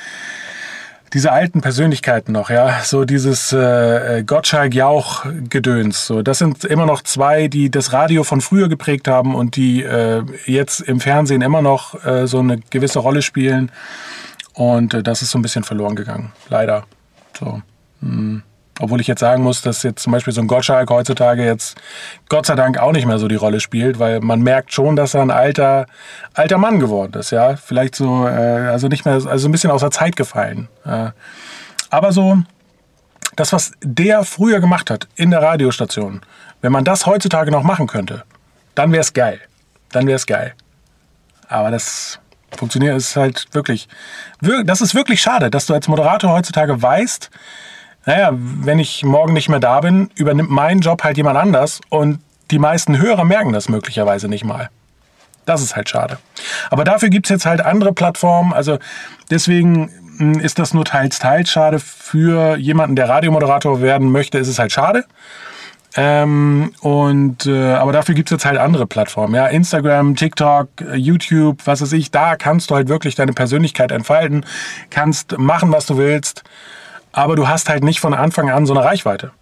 diese 1.13 1.33
alten 1.33 1.61
Persönlichkeiten 1.61 2.33
noch, 2.33 2.51
ja, 2.51 2.81
so 2.85 3.05
dieses 3.05 3.53
äh, 3.53 4.23
Gottschalk 4.25 4.75
Jauch 4.75 5.27
Gedöns. 5.49 6.07
So, 6.07 6.23
das 6.23 6.39
sind 6.39 6.65
immer 6.65 6.87
noch 6.87 7.03
zwei, 7.03 7.49
die 7.49 7.71
das 7.71 7.93
Radio 7.93 8.23
von 8.23 8.41
früher 8.41 8.69
geprägt 8.69 9.09
haben 9.09 9.35
und 9.35 9.57
die 9.57 9.83
äh, 9.83 10.23
jetzt 10.47 10.81
im 10.81 11.01
Fernsehen 11.01 11.43
immer 11.43 11.63
noch 11.63 12.05
äh, 12.05 12.27
so 12.27 12.39
eine 12.39 12.59
gewisse 12.71 13.01
Rolle 13.01 13.23
spielen. 13.23 13.73
Und 14.55 14.95
äh, 14.95 15.03
das 15.03 15.23
ist 15.23 15.31
so 15.31 15.39
ein 15.39 15.43
bisschen 15.43 15.65
verloren 15.65 15.97
gegangen, 15.97 16.33
leider. 16.49 16.85
So. 17.39 17.61
Hm. 18.01 18.43
Obwohl 18.81 19.01
ich 19.01 19.07
jetzt 19.07 19.21
sagen 19.21 19.43
muss, 19.43 19.61
dass 19.61 19.83
jetzt 19.83 20.03
zum 20.03 20.13
Beispiel 20.13 20.33
so 20.33 20.41
ein 20.41 20.47
Gottschalk 20.47 20.89
heutzutage 20.89 21.45
jetzt 21.45 21.77
Gott 22.31 22.47
sei 22.47 22.55
Dank 22.55 22.79
auch 22.79 22.93
nicht 22.93 23.07
mehr 23.07 23.19
so 23.19 23.29
die 23.29 23.37
Rolle 23.37 23.61
spielt, 23.61 23.99
weil 23.99 24.21
man 24.21 24.41
merkt 24.41 24.73
schon, 24.73 24.97
dass 24.97 25.13
er 25.13 25.21
ein 25.21 25.31
alter, 25.31 25.87
alter 26.33 26.57
Mann 26.57 26.81
geworden 26.81 27.13
ist, 27.19 27.31
ja. 27.31 27.57
Vielleicht 27.57 27.95
so, 27.95 28.27
äh, 28.27 28.31
also 28.31 28.89
nicht 28.89 29.05
mehr, 29.05 29.15
also 29.15 29.49
ein 29.49 29.53
bisschen 29.53 29.71
aus 29.71 29.83
der 29.83 29.91
Zeit 29.91 30.17
gefallen. 30.17 30.69
Äh, 30.87 31.11
aber 31.91 32.13
so, 32.13 32.39
das, 33.37 33.53
was 33.53 33.73
der 33.83 34.25
früher 34.25 34.61
gemacht 34.61 34.91
hat 34.91 35.09
in 35.15 35.31
der 35.31 35.43
Radiostation, 35.43 36.23
wenn 36.63 36.73
man 36.73 36.85
das 36.85 37.05
heutzutage 37.05 37.51
noch 37.51 37.63
machen 37.63 37.87
könnte, 37.87 38.25
dann 38.75 38.93
wäre 38.93 39.03
es 39.03 39.13
geil. 39.13 39.41
Dann 39.93 40.07
wäre 40.07 40.17
es 40.17 40.27
geil. 40.27 40.55
Aber 41.49 41.71
das 41.71 42.19
funktioniert, 42.57 42.97
ist 42.97 43.17
halt 43.17 43.47
wirklich, 43.53 43.89
das 44.65 44.81
ist 44.81 44.95
wirklich 44.95 45.21
schade, 45.21 45.51
dass 45.51 45.67
du 45.67 45.75
als 45.75 45.87
Moderator 45.87 46.33
heutzutage 46.33 46.81
weißt, 46.81 47.31
naja, 48.07 48.31
wenn 48.33 48.79
ich 48.79 49.05
morgen 49.05 49.33
nicht 49.33 49.49
mehr 49.49 49.61
da 49.61 49.81
bin, 49.81 50.11
übernimmt 50.15 50.51
meinen 50.51 50.81
Job 50.81 51.05
halt 51.05 51.17
jemand 51.17 51.37
anders 51.37 51.81
und 51.89 52.21
die 52.51 52.59
meisten 52.59 52.99
Hörer 52.99 53.25
merken 53.25 53.53
das 53.53 53.69
möglicherweise 53.69 54.29
nicht 54.29 54.45
mal. 54.45 54.71
Das 55.47 55.63
ist 55.63 55.77
halt 55.77 55.89
schade. 55.89 56.19
Aber 56.71 56.85
dafür 56.85 57.09
gibt 57.09 57.27
es 57.27 57.31
jetzt 57.31 57.47
halt 57.47 57.61
andere 57.61 57.93
Plattformen. 57.93 58.53
Also 58.53 58.79
deswegen 59.31 59.91
hm, 60.19 60.41
ist 60.41 60.59
das 60.59 60.75
nur 60.75 60.85
teils, 60.85 61.19
teils 61.19 61.51
schade. 61.51 61.79
Für 61.79 62.57
jemanden, 62.57 62.97
der 62.97 63.09
Radiomoderator 63.09 63.81
werden 63.81 64.11
möchte, 64.11 64.39
ist 64.39 64.49
es 64.49 64.59
halt 64.59 64.73
schade. 64.73 65.05
Ähm, 65.97 66.73
und 66.81 67.47
äh, 67.47 67.73
aber 67.73 67.93
dafür 67.93 68.15
gibt 68.15 68.29
es 68.29 68.33
jetzt 68.33 68.45
halt 68.45 68.59
andere 68.59 68.87
Plattformen, 68.87 69.35
ja, 69.35 69.49
Instagram, 69.49 70.15
TikTok, 70.15 70.69
YouTube, 70.95 71.59
was 71.65 71.83
weiß 71.83 71.93
ich, 71.95 72.13
da 72.13 72.37
kannst 72.37 72.71
du 72.71 72.77
halt 72.77 72.89
wirklich 72.89 73.17
deine 73.17 73.33
Persönlichkeit 73.33 73.91
entfalten, 73.91 74.47
kannst 74.91 75.37
machen, 75.37 75.73
was 75.73 75.87
du 75.87 75.97
willst 75.97 76.45
aber 77.13 77.37
du 77.37 77.49
hast 77.49 77.69
halt 77.69 77.85
nicht 77.85 78.01
von 78.01 78.15
Anfang 78.15 78.51
an 78.51 78.67
so 78.67 78.75
eine 78.75 78.85
Reichweite. 78.85 79.33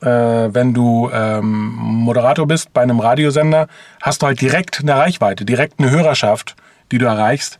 Äh, 0.00 0.06
wenn 0.06 0.74
du 0.74 1.10
ähm, 1.12 1.74
Moderator 1.76 2.46
bist 2.46 2.72
bei 2.72 2.82
einem 2.82 3.00
Radiosender, 3.00 3.68
hast 4.02 4.22
du 4.22 4.26
halt 4.26 4.40
direkt 4.40 4.80
eine 4.80 4.96
Reichweite, 4.96 5.44
direkt 5.44 5.78
eine 5.78 5.90
Hörerschaft, 5.90 6.56
die 6.92 6.98
du 6.98 7.06
erreichst. 7.06 7.58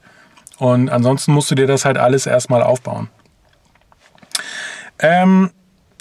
Und 0.58 0.90
ansonsten 0.90 1.32
musst 1.32 1.50
du 1.50 1.54
dir 1.54 1.66
das 1.66 1.84
halt 1.84 1.98
alles 1.98 2.26
erstmal 2.26 2.62
aufbauen. 2.62 3.08
Ähm, 4.98 5.50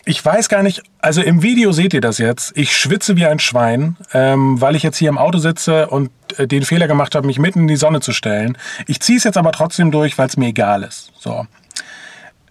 ich 0.06 0.24
weiß 0.24 0.50
gar 0.50 0.64
nicht, 0.64 0.84
also 1.00 1.22
im 1.22 1.42
Video 1.42 1.72
seht 1.72 1.94
ihr 1.94 2.02
das 2.02 2.18
jetzt. 2.18 2.52
Ich 2.58 2.76
schwitze 2.76 3.16
wie 3.16 3.26
ein 3.26 3.40
Schwein, 3.40 3.96
ähm, 4.14 4.60
weil 4.60 4.76
ich 4.76 4.84
jetzt 4.84 4.98
hier 4.98 5.10
im 5.10 5.18
Auto 5.18 5.38
sitze 5.38 5.88
und 5.88 6.12
äh, 6.38 6.46
den 6.46 6.64
Fehler 6.64 6.88
gemacht 6.88 7.16
habe, 7.16 7.26
mich 7.26 7.40
mitten 7.40 7.60
in 7.62 7.68
die 7.68 7.78
Sonne 7.78 8.02
zu 8.02 8.12
stellen. 8.12 8.58
Ich 8.86 9.00
ziehe 9.00 9.18
es 9.18 9.24
jetzt 9.24 9.38
aber 9.38 9.54
trotzdem 9.54 9.92
durch, 9.92 10.18
weil 10.18 10.28
es 10.28 10.36
mir 10.36 10.48
egal 10.48 10.84
ist. 10.84 11.14
So. 11.18 11.48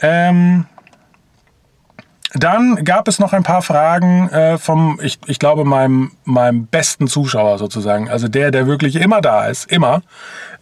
Ähm, 0.00 0.64
dann 2.34 2.82
gab 2.84 3.08
es 3.08 3.18
noch 3.18 3.32
ein 3.32 3.42
paar 3.42 3.62
Fragen 3.62 4.28
äh, 4.30 4.58
vom, 4.58 4.98
ich, 5.02 5.18
ich 5.26 5.38
glaube, 5.38 5.64
meinem, 5.64 6.12
meinem 6.24 6.66
besten 6.66 7.06
Zuschauer 7.06 7.58
sozusagen. 7.58 8.08
Also 8.08 8.28
der, 8.28 8.50
der 8.50 8.66
wirklich 8.66 8.96
immer 8.96 9.20
da 9.20 9.46
ist, 9.46 9.70
immer. 9.70 10.02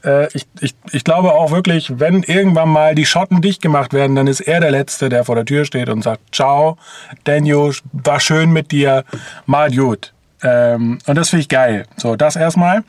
Äh, 0.04 0.26
ich, 0.36 0.46
ich, 0.60 0.74
ich 0.90 1.04
glaube 1.04 1.32
auch 1.32 1.52
wirklich, 1.52 2.00
wenn 2.00 2.22
irgendwann 2.22 2.70
mal 2.70 2.94
die 2.94 3.06
Schotten 3.06 3.40
dicht 3.40 3.62
gemacht 3.62 3.92
werden, 3.92 4.16
dann 4.16 4.26
ist 4.26 4.40
er 4.40 4.60
der 4.60 4.70
Letzte, 4.70 5.08
der 5.08 5.24
vor 5.24 5.36
der 5.36 5.44
Tür 5.44 5.64
steht 5.64 5.88
und 5.88 6.02
sagt, 6.02 6.34
ciao, 6.34 6.76
Daniel, 7.24 7.72
war 7.92 8.20
schön 8.20 8.52
mit 8.52 8.72
dir, 8.72 9.04
mal 9.46 9.70
gut. 9.70 10.12
Ähm, 10.42 10.98
und 11.06 11.14
das 11.16 11.30
finde 11.30 11.42
ich 11.42 11.48
geil. 11.48 11.86
So, 11.96 12.16
das 12.16 12.36
erstmal. 12.36 12.82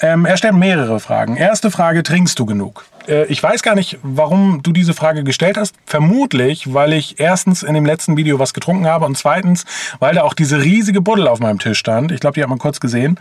Ähm, 0.00 0.24
er 0.24 0.36
stellt 0.36 0.54
mehrere 0.54 1.00
Fragen. 1.00 1.36
Erste 1.36 1.70
Frage, 1.70 2.02
trinkst 2.02 2.38
du 2.38 2.46
genug? 2.46 2.86
Äh, 3.08 3.24
ich 3.26 3.42
weiß 3.42 3.62
gar 3.62 3.74
nicht, 3.74 3.98
warum 4.02 4.62
du 4.62 4.72
diese 4.72 4.94
Frage 4.94 5.24
gestellt 5.24 5.56
hast. 5.56 5.74
Vermutlich, 5.86 6.72
weil 6.72 6.92
ich 6.92 7.18
erstens 7.18 7.62
in 7.62 7.74
dem 7.74 7.86
letzten 7.86 8.16
Video 8.16 8.38
was 8.38 8.54
getrunken 8.54 8.86
habe 8.86 9.06
und 9.06 9.16
zweitens, 9.16 9.64
weil 9.98 10.14
da 10.14 10.22
auch 10.22 10.34
diese 10.34 10.62
riesige 10.62 11.00
Buddel 11.00 11.28
auf 11.28 11.40
meinem 11.40 11.58
Tisch 11.58 11.78
stand. 11.78 12.12
Ich 12.12 12.20
glaube, 12.20 12.34
die 12.34 12.42
hat 12.42 12.48
man 12.48 12.58
kurz 12.58 12.80
gesehen. 12.80 13.18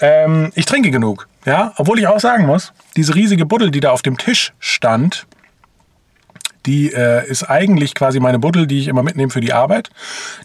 Ähm, 0.00 0.52
ich 0.54 0.66
trinke 0.66 0.90
genug. 0.90 1.28
Ja, 1.44 1.72
obwohl 1.76 1.98
ich 1.98 2.06
auch 2.06 2.20
sagen 2.20 2.46
muss, 2.46 2.72
diese 2.96 3.14
riesige 3.14 3.44
Buddel, 3.44 3.70
die 3.70 3.80
da 3.80 3.90
auf 3.90 4.02
dem 4.02 4.16
Tisch 4.16 4.52
stand, 4.60 5.26
die 6.66 6.92
äh, 6.92 7.26
ist 7.28 7.44
eigentlich 7.44 7.94
quasi 7.94 8.20
meine 8.20 8.38
Buddel, 8.38 8.66
die 8.66 8.80
ich 8.80 8.88
immer 8.88 9.02
mitnehme 9.02 9.30
für 9.30 9.40
die 9.40 9.52
Arbeit. 9.52 9.90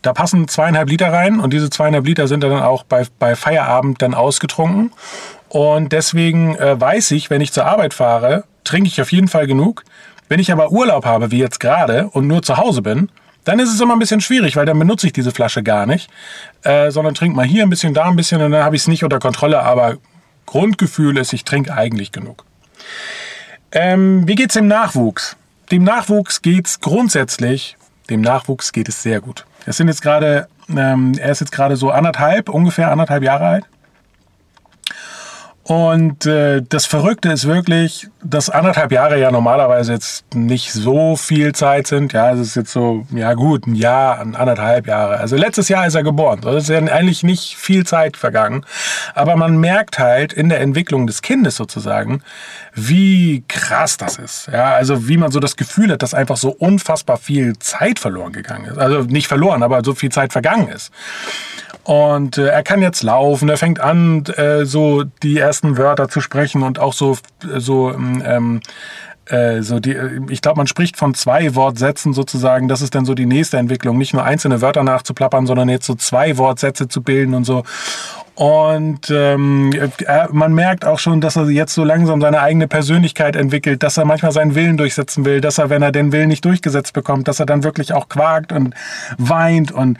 Da 0.01 0.13
passen 0.13 0.47
zweieinhalb 0.47 0.89
Liter 0.89 1.11
rein 1.11 1.39
und 1.39 1.53
diese 1.53 1.69
zweieinhalb 1.69 2.05
Liter 2.05 2.27
sind 2.27 2.43
dann 2.43 2.61
auch 2.61 2.83
bei, 2.83 3.05
bei 3.19 3.35
Feierabend 3.35 4.01
dann 4.01 4.13
ausgetrunken. 4.13 4.91
Und 5.49 5.91
deswegen 5.93 6.55
äh, 6.55 6.79
weiß 6.79 7.11
ich, 7.11 7.29
wenn 7.29 7.41
ich 7.41 7.51
zur 7.51 7.65
Arbeit 7.65 7.93
fahre, 7.93 8.43
trinke 8.63 8.87
ich 8.87 9.01
auf 9.01 9.11
jeden 9.11 9.27
Fall 9.27 9.47
genug. 9.47 9.83
Wenn 10.27 10.39
ich 10.39 10.51
aber 10.51 10.71
Urlaub 10.71 11.05
habe, 11.05 11.31
wie 11.31 11.39
jetzt 11.39 11.59
gerade, 11.59 12.09
und 12.09 12.27
nur 12.27 12.43
zu 12.43 12.57
Hause 12.57 12.83
bin, 12.83 13.09
dann 13.45 13.57
ist 13.57 13.73
es 13.73 13.81
immer 13.81 13.93
ein 13.93 13.99
bisschen 13.99 14.21
schwierig, 14.21 14.55
weil 14.55 14.67
dann 14.67 14.77
benutze 14.77 15.07
ich 15.07 15.13
diese 15.13 15.31
Flasche 15.31 15.63
gar 15.63 15.87
nicht, 15.87 16.09
äh, 16.63 16.91
sondern 16.91 17.15
trinke 17.15 17.35
mal 17.35 17.45
hier 17.45 17.63
ein 17.63 17.69
bisschen, 17.69 17.95
da 17.95 18.05
ein 18.05 18.15
bisschen 18.15 18.41
und 18.41 18.51
dann 18.51 18.63
habe 18.63 18.75
ich 18.75 18.83
es 18.83 18.87
nicht 18.87 19.03
unter 19.03 19.17
Kontrolle. 19.17 19.63
Aber 19.63 19.97
Grundgefühl 20.45 21.17
ist, 21.17 21.33
ich 21.33 21.45
trinke 21.45 21.73
eigentlich 21.73 22.11
genug. 22.11 22.45
Ähm, 23.71 24.27
wie 24.27 24.35
geht's 24.35 24.53
dem 24.53 24.67
Nachwuchs? 24.67 25.35
Dem 25.71 25.83
Nachwuchs 25.83 26.41
geht 26.41 26.67
es 26.67 26.79
grundsätzlich, 26.79 27.77
dem 28.09 28.21
Nachwuchs 28.21 28.71
geht 28.71 28.89
es 28.89 29.03
sehr 29.03 29.21
gut. 29.21 29.45
Es 29.65 29.77
sind 29.77 29.87
jetzt 29.87 30.01
gerade, 30.01 30.47
ähm, 30.69 31.13
er 31.17 31.31
ist 31.31 31.41
jetzt 31.41 31.51
gerade 31.51 31.75
so 31.75 31.91
anderthalb, 31.91 32.49
ungefähr 32.49 32.91
anderthalb 32.91 33.23
Jahre 33.23 33.45
alt. 33.45 33.65
Und 35.69 36.25
äh, 36.25 36.63
das 36.67 36.87
Verrückte 36.87 37.29
ist 37.29 37.45
wirklich, 37.45 38.07
dass 38.23 38.49
anderthalb 38.49 38.91
Jahre 38.91 39.19
ja 39.19 39.29
normalerweise 39.29 39.93
jetzt 39.93 40.33
nicht 40.33 40.73
so 40.73 41.15
viel 41.15 41.53
Zeit 41.53 41.85
sind. 41.85 42.11
Ja, 42.11 42.31
es 42.31 42.39
ist 42.39 42.55
jetzt 42.55 42.71
so, 42.71 43.05
ja 43.11 43.35
gut, 43.35 43.67
ein 43.67 43.75
Jahr, 43.75 44.17
anderthalb 44.17 44.87
Jahre. 44.87 45.17
Also 45.17 45.35
letztes 45.35 45.69
Jahr 45.69 45.85
ist 45.85 45.93
er 45.93 46.01
geboren. 46.01 46.41
Das 46.41 46.55
ist 46.63 46.69
ja 46.69 46.79
eigentlich 46.79 47.21
nicht 47.21 47.55
viel 47.55 47.85
Zeit 47.85 48.17
vergangen. 48.17 48.65
Aber 49.13 49.35
man 49.35 49.59
merkt 49.59 49.99
halt 49.99 50.33
in 50.33 50.49
der 50.49 50.59
Entwicklung 50.61 51.05
des 51.05 51.21
Kindes 51.21 51.55
sozusagen, 51.55 52.23
wie 52.73 53.43
krass 53.47 53.97
das 53.97 54.17
ist. 54.17 54.49
Ja, 54.51 54.73
also 54.73 55.07
wie 55.07 55.17
man 55.17 55.31
so 55.31 55.39
das 55.39 55.55
Gefühl 55.55 55.91
hat, 55.91 56.01
dass 56.01 56.15
einfach 56.15 56.37
so 56.37 56.49
unfassbar 56.49 57.17
viel 57.17 57.59
Zeit 57.59 57.99
verloren 57.99 58.33
gegangen 58.33 58.65
ist. 58.65 58.79
Also 58.79 59.01
nicht 59.03 59.27
verloren, 59.27 59.61
aber 59.61 59.83
so 59.83 59.93
viel 59.93 60.09
Zeit 60.09 60.31
vergangen 60.33 60.69
ist. 60.69 60.91
Und 61.89 62.37
äh, 62.37 62.45
er 62.45 62.61
kann 62.61 62.83
jetzt 62.83 63.01
laufen, 63.01 63.49
er 63.49 63.57
fängt 63.57 63.79
an, 63.79 64.23
äh, 64.35 64.63
so 64.63 65.05
die 65.23 65.39
ersten 65.39 65.75
Wörter 65.75 66.07
zu 66.07 66.21
sprechen 66.21 66.61
und 66.61 66.77
auch 66.77 66.93
so, 66.93 67.17
so 67.57 67.89
ähm, 67.91 68.61
äh, 69.25 69.63
so 69.63 69.79
die, 69.79 69.97
ich 70.29 70.43
glaube, 70.43 70.57
man 70.57 70.67
spricht 70.67 70.97
von 70.97 71.15
zwei 71.15 71.55
Wortsätzen 71.55 72.13
sozusagen. 72.13 72.67
Das 72.67 72.83
ist 72.83 72.93
dann 72.93 73.05
so 73.05 73.15
die 73.15 73.25
nächste 73.25 73.57
Entwicklung. 73.57 73.97
Nicht 73.97 74.13
nur 74.13 74.23
einzelne 74.23 74.61
Wörter 74.61 74.83
nachzuplappern, 74.83 75.47
sondern 75.47 75.67
jetzt 75.67 75.87
so 75.87 75.95
zwei 75.95 76.37
Wortsätze 76.37 76.87
zu 76.87 77.01
bilden 77.01 77.33
und 77.33 77.45
so. 77.45 77.63
Und 78.35 79.09
ähm, 79.09 79.71
er, 80.05 80.29
man 80.31 80.53
merkt 80.53 80.85
auch 80.85 80.99
schon, 80.99 81.21
dass 81.21 81.35
er 81.35 81.49
jetzt 81.49 81.73
so 81.73 81.83
langsam 81.83 82.21
seine 82.21 82.39
eigene 82.39 82.67
Persönlichkeit 82.67 83.35
entwickelt, 83.35 83.83
dass 83.83 83.97
er 83.97 84.05
manchmal 84.05 84.31
seinen 84.31 84.55
Willen 84.55 84.77
durchsetzen 84.77 85.25
will, 85.25 85.41
dass 85.41 85.57
er, 85.57 85.69
wenn 85.69 85.81
er 85.81 85.91
den 85.91 86.11
Willen 86.11 86.29
nicht 86.29 86.45
durchgesetzt 86.45 86.93
bekommt, 86.93 87.27
dass 87.27 87.41
er 87.41 87.45
dann 87.45 87.63
wirklich 87.63 87.93
auch 87.93 88.07
quakt 88.07 88.53
und 88.53 88.75
weint 89.17 89.73
und 89.73 89.97
äh, 89.97 89.99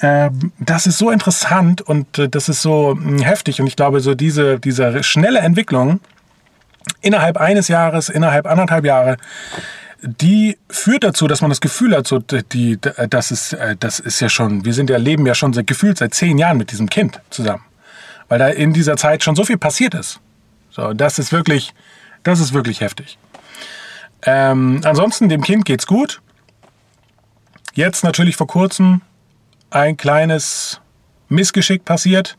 das 0.00 0.86
ist 0.86 0.98
so 0.98 1.10
interessant 1.10 1.80
und 1.80 2.18
äh, 2.18 2.28
das 2.28 2.48
ist 2.48 2.62
so 2.62 2.90
hm, 2.90 3.18
heftig. 3.18 3.60
Und 3.60 3.66
ich 3.66 3.76
glaube, 3.76 4.00
so 4.00 4.14
diese, 4.14 4.58
diese 4.60 5.02
schnelle 5.02 5.38
Entwicklung 5.38 6.00
innerhalb 7.00 7.38
eines 7.38 7.68
Jahres, 7.68 8.08
innerhalb 8.08 8.46
anderthalb 8.46 8.84
Jahre, 8.84 9.16
die 10.02 10.58
führt 10.68 11.04
dazu, 11.04 11.26
dass 11.26 11.40
man 11.40 11.50
das 11.50 11.60
Gefühl 11.60 11.96
hat, 11.96 12.06
so, 12.06 12.18
die, 12.18 12.78
das, 13.08 13.30
ist, 13.30 13.54
äh, 13.54 13.76
das 13.78 13.98
ist 13.98 14.20
ja 14.20 14.28
schon, 14.28 14.64
wir 14.64 14.74
sind 14.74 14.90
ja, 14.90 14.98
leben 14.98 15.26
ja 15.26 15.34
schon 15.34 15.52
seit, 15.52 15.66
gefühlt 15.66 15.98
seit 15.98 16.14
zehn 16.14 16.36
Jahren 16.38 16.58
mit 16.58 16.70
diesem 16.70 16.90
Kind 16.90 17.20
zusammen. 17.30 17.64
Weil 18.28 18.38
da 18.38 18.48
in 18.48 18.72
dieser 18.72 18.96
Zeit 18.96 19.22
schon 19.22 19.36
so 19.36 19.44
viel 19.44 19.56
passiert 19.56 19.94
ist. 19.94 20.20
So, 20.70 20.92
das 20.92 21.18
ist 21.18 21.32
wirklich, 21.32 21.72
das 22.22 22.40
ist 22.40 22.52
wirklich 22.52 22.80
heftig. 22.80 23.18
Ähm, 24.22 24.80
ansonsten, 24.84 25.28
dem 25.28 25.42
Kind 25.42 25.64
geht's 25.64 25.86
gut. 25.86 26.20
Jetzt 27.74 28.04
natürlich 28.04 28.36
vor 28.36 28.46
kurzem 28.46 29.00
ein 29.76 29.96
kleines 29.96 30.80
Missgeschick 31.28 31.84
passiert. 31.84 32.36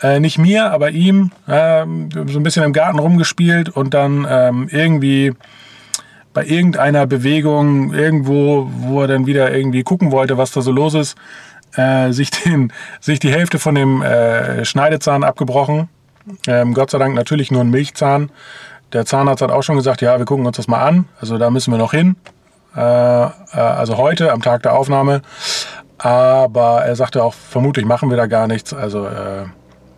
Äh, 0.00 0.20
nicht 0.20 0.38
mir, 0.38 0.70
aber 0.72 0.90
ihm. 0.90 1.30
Äh, 1.46 1.84
so 2.12 2.38
ein 2.38 2.42
bisschen 2.42 2.64
im 2.64 2.72
Garten 2.72 2.98
rumgespielt 2.98 3.68
und 3.68 3.94
dann 3.94 4.26
ähm, 4.28 4.68
irgendwie 4.70 5.32
bei 6.34 6.44
irgendeiner 6.44 7.06
Bewegung 7.06 7.94
irgendwo, 7.94 8.70
wo 8.70 9.00
er 9.02 9.08
dann 9.08 9.26
wieder 9.26 9.54
irgendwie 9.54 9.82
gucken 9.82 10.12
wollte, 10.12 10.36
was 10.36 10.52
da 10.52 10.60
so 10.60 10.70
los 10.70 10.92
ist, 10.92 11.16
äh, 11.76 12.12
sich, 12.12 12.30
den, 12.30 12.72
sich 13.00 13.18
die 13.20 13.32
Hälfte 13.32 13.58
von 13.58 13.74
dem 13.74 14.02
äh, 14.02 14.64
Schneidezahn 14.64 15.24
abgebrochen. 15.24 15.88
Ähm, 16.46 16.74
Gott 16.74 16.90
sei 16.90 16.98
Dank 16.98 17.14
natürlich 17.14 17.50
nur 17.50 17.62
ein 17.62 17.70
Milchzahn. 17.70 18.30
Der 18.92 19.06
Zahnarzt 19.06 19.42
hat 19.42 19.50
auch 19.50 19.62
schon 19.62 19.76
gesagt, 19.76 20.02
ja, 20.02 20.18
wir 20.18 20.26
gucken 20.26 20.46
uns 20.46 20.58
das 20.58 20.68
mal 20.68 20.82
an. 20.82 21.06
Also 21.20 21.38
da 21.38 21.48
müssen 21.50 21.70
wir 21.70 21.78
noch 21.78 21.92
hin. 21.92 22.16
Äh, 22.76 22.80
äh 22.80 23.30
also 23.54 23.96
heute 23.96 24.30
am 24.32 24.42
Tag 24.42 24.62
der 24.62 24.74
Aufnahme. 24.74 25.22
Aber 25.98 26.84
er 26.84 26.94
sagte 26.96 27.22
auch, 27.22 27.34
vermutlich 27.34 27.86
machen 27.86 28.10
wir 28.10 28.16
da 28.16 28.26
gar 28.26 28.46
nichts. 28.46 28.74
Also 28.74 29.06
äh, 29.06 29.44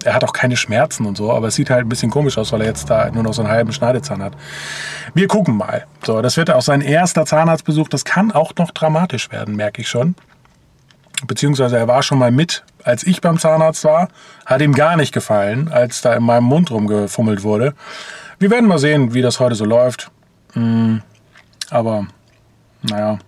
er 0.05 0.15
hat 0.15 0.25
auch 0.25 0.33
keine 0.33 0.57
Schmerzen 0.57 1.07
und 1.07 1.17
so, 1.17 1.33
aber 1.33 1.49
es 1.49 1.55
sieht 1.57 1.71
halt 1.71 1.87
ein 1.87 1.89
bisschen 1.89 2.11
komisch 2.11 2.39
aus, 2.39 2.53
weil 2.53 2.61
er 2.61 2.69
jetzt 2.69 2.89
da 2.89 3.11
nur 3.11 3.23
noch 3.23 3.35
so 3.35 3.43
einen 3.43 3.51
halben 3.51 3.73
Schneidezahn 3.73 4.23
hat. 4.23 4.35
Wir 5.15 5.27
gucken 5.27 5.57
mal. 5.57 5.87
So, 6.05 6.23
das 6.23 6.37
wird 6.37 6.51
auch 6.51 6.63
sein 6.63 6.81
erster 6.81 7.27
Zahnarztbesuch. 7.27 7.89
Das 7.89 8.05
kann 8.05 8.31
auch 8.31 8.53
noch 8.57 8.71
dramatisch 8.71 9.31
werden, 9.33 9.57
merke 9.57 9.83
ich 9.83 9.89
schon. 9.89 10.15
Beziehungsweise 11.27 11.77
er 11.77 11.89
war 11.89 12.05
schon 12.05 12.19
mal 12.19 12.31
mit, 12.31 12.65
als 12.85 13.05
ich 13.05 13.21
beim 13.21 13.39
Zahnarzt 13.39 13.83
war. 13.85 14.09
Hat 14.47 14.63
ihm 14.63 14.73
gar 14.73 14.97
nicht 14.97 15.13
gefallen, 15.13 15.69
als 15.69 16.01
da 16.01 16.15
in 16.15 16.23
meinem 16.23 16.45
Mund 16.45 16.71
rumgefummelt 16.71 17.43
wurde. 17.43 17.75
Wir 18.39 18.51
werden 18.51 18.69
mal 18.69 18.79
sehen, 18.79 19.15
wie 19.15 19.23
das 19.23 19.41
heute 19.41 19.57
so 19.57 19.65
läuft. 19.65 20.13
Hm, 20.53 21.03
aber, 21.71 22.07
naja, 22.83 23.19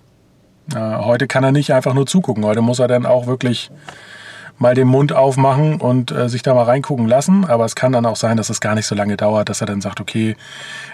heute 0.74 1.26
kann 1.26 1.44
er 1.44 1.52
nicht 1.52 1.72
einfach 1.72 1.94
nur 1.94 2.06
zugucken. 2.06 2.44
Heute 2.44 2.60
muss 2.60 2.78
er 2.78 2.88
dann 2.88 3.06
auch 3.06 3.26
wirklich 3.26 3.70
mal 4.60 4.74
den 4.74 4.88
Mund 4.88 5.12
aufmachen 5.12 5.80
und 5.80 6.12
äh, 6.12 6.28
sich 6.28 6.42
da 6.42 6.54
mal 6.54 6.64
reingucken 6.64 7.08
lassen. 7.08 7.46
Aber 7.46 7.64
es 7.64 7.74
kann 7.74 7.92
dann 7.92 8.04
auch 8.06 8.16
sein, 8.16 8.36
dass 8.36 8.50
es 8.50 8.60
gar 8.60 8.74
nicht 8.74 8.86
so 8.86 8.94
lange 8.94 9.16
dauert, 9.16 9.48
dass 9.48 9.62
er 9.62 9.66
dann 9.66 9.80
sagt, 9.80 10.00
okay, 10.00 10.36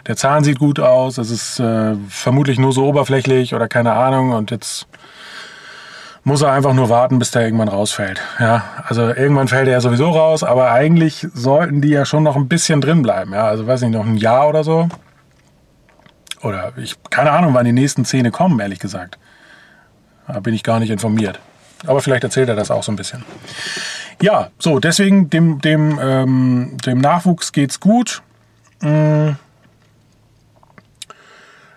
der 0.07 0.17
Zahn 0.17 0.45
sieht 0.45 0.61
gut 0.61 0.79
aus, 0.79 1.19
es 1.19 1.31
ist 1.31 1.59
äh, 1.59 1.97
vermutlich 2.09 2.59
nur 2.59 2.73
so 2.73 2.87
oberflächlich 2.87 3.55
oder 3.55 3.67
keine 3.67 3.93
Ahnung 3.93 4.31
und 4.31 4.53
jetzt 4.53 4.87
muss 6.23 6.43
er 6.43 6.53
einfach 6.53 6.75
nur 6.75 6.89
warten, 6.91 7.19
bis 7.19 7.33
der 7.33 7.43
irgendwann 7.43 7.69
rausfällt. 7.69 8.21
Ja, 8.39 8.65
also 8.85 9.03
irgendwann 9.03 9.49
fällt 9.49 9.67
er 9.67 9.75
ja 9.75 9.81
sowieso 9.81 10.11
raus, 10.11 10.43
aber 10.43 10.73
eigentlich 10.73 11.27
sollten 11.35 11.81
die 11.81 11.91
ja 11.91 12.05
schon 12.05 12.23
noch 12.23 12.37
ein 12.37 12.49
bisschen 12.49 12.81
drin 12.81 13.03
bleiben. 13.03 13.33
Ja, 13.33 13.47
also 13.47 13.67
weiß 13.67 13.83
nicht, 13.83 13.93
noch 13.93 14.07
ein 14.07 14.17
Jahr 14.17 14.49
oder 14.49 14.65
so. 14.65 14.89
Oder 16.43 16.73
ich, 16.77 16.97
keine 17.11 17.33
Ahnung, 17.33 17.55
wann 17.55 17.65
die 17.65 17.73
nächsten 17.73 18.05
Zähne 18.05 18.31
kommen, 18.31 18.59
ehrlich 18.61 18.79
gesagt. 18.79 19.19
Da 20.27 20.41
bin 20.41 20.55
ich 20.55 20.63
gar 20.63 20.81
nicht 20.81 20.91
informiert. 20.91 21.41
Aber 21.87 22.01
vielleicht 22.01 22.25
erzählt 22.25 22.49
er 22.49 22.57
das 22.57 22.71
auch 22.71 22.83
so 22.83 22.93
ein 22.93 22.97
bisschen. 22.97 23.25
Ja, 24.21 24.51
so, 24.59 24.81
deswegen 24.81 25.29
dem, 25.31 25.61
dem, 25.61 25.99
ähm, 26.03 26.77
dem 26.85 26.99
Nachwuchs 26.99 27.53
geht's 27.53 27.81
gut. 27.81 28.23
Hm. 28.81 29.37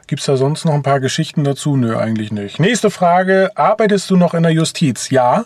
Gibt 0.08 0.22
es 0.22 0.25
da 0.25 0.38
sonst 0.38 0.65
noch 0.65 0.74
ein 0.74 0.84
paar 0.84 1.00
Geschichten 1.00 1.44
dazu? 1.44 1.75
Nö, 1.75 1.96
eigentlich 1.98 2.32
nicht. 2.32 2.60
Nächste 2.60 2.89
Frage. 2.89 3.51
Arbeitest 3.56 4.10
du 4.10 4.15
noch 4.15 4.34
in 4.34 4.44
der 4.44 4.53
Justiz? 4.53 5.10
Ja, 5.12 5.46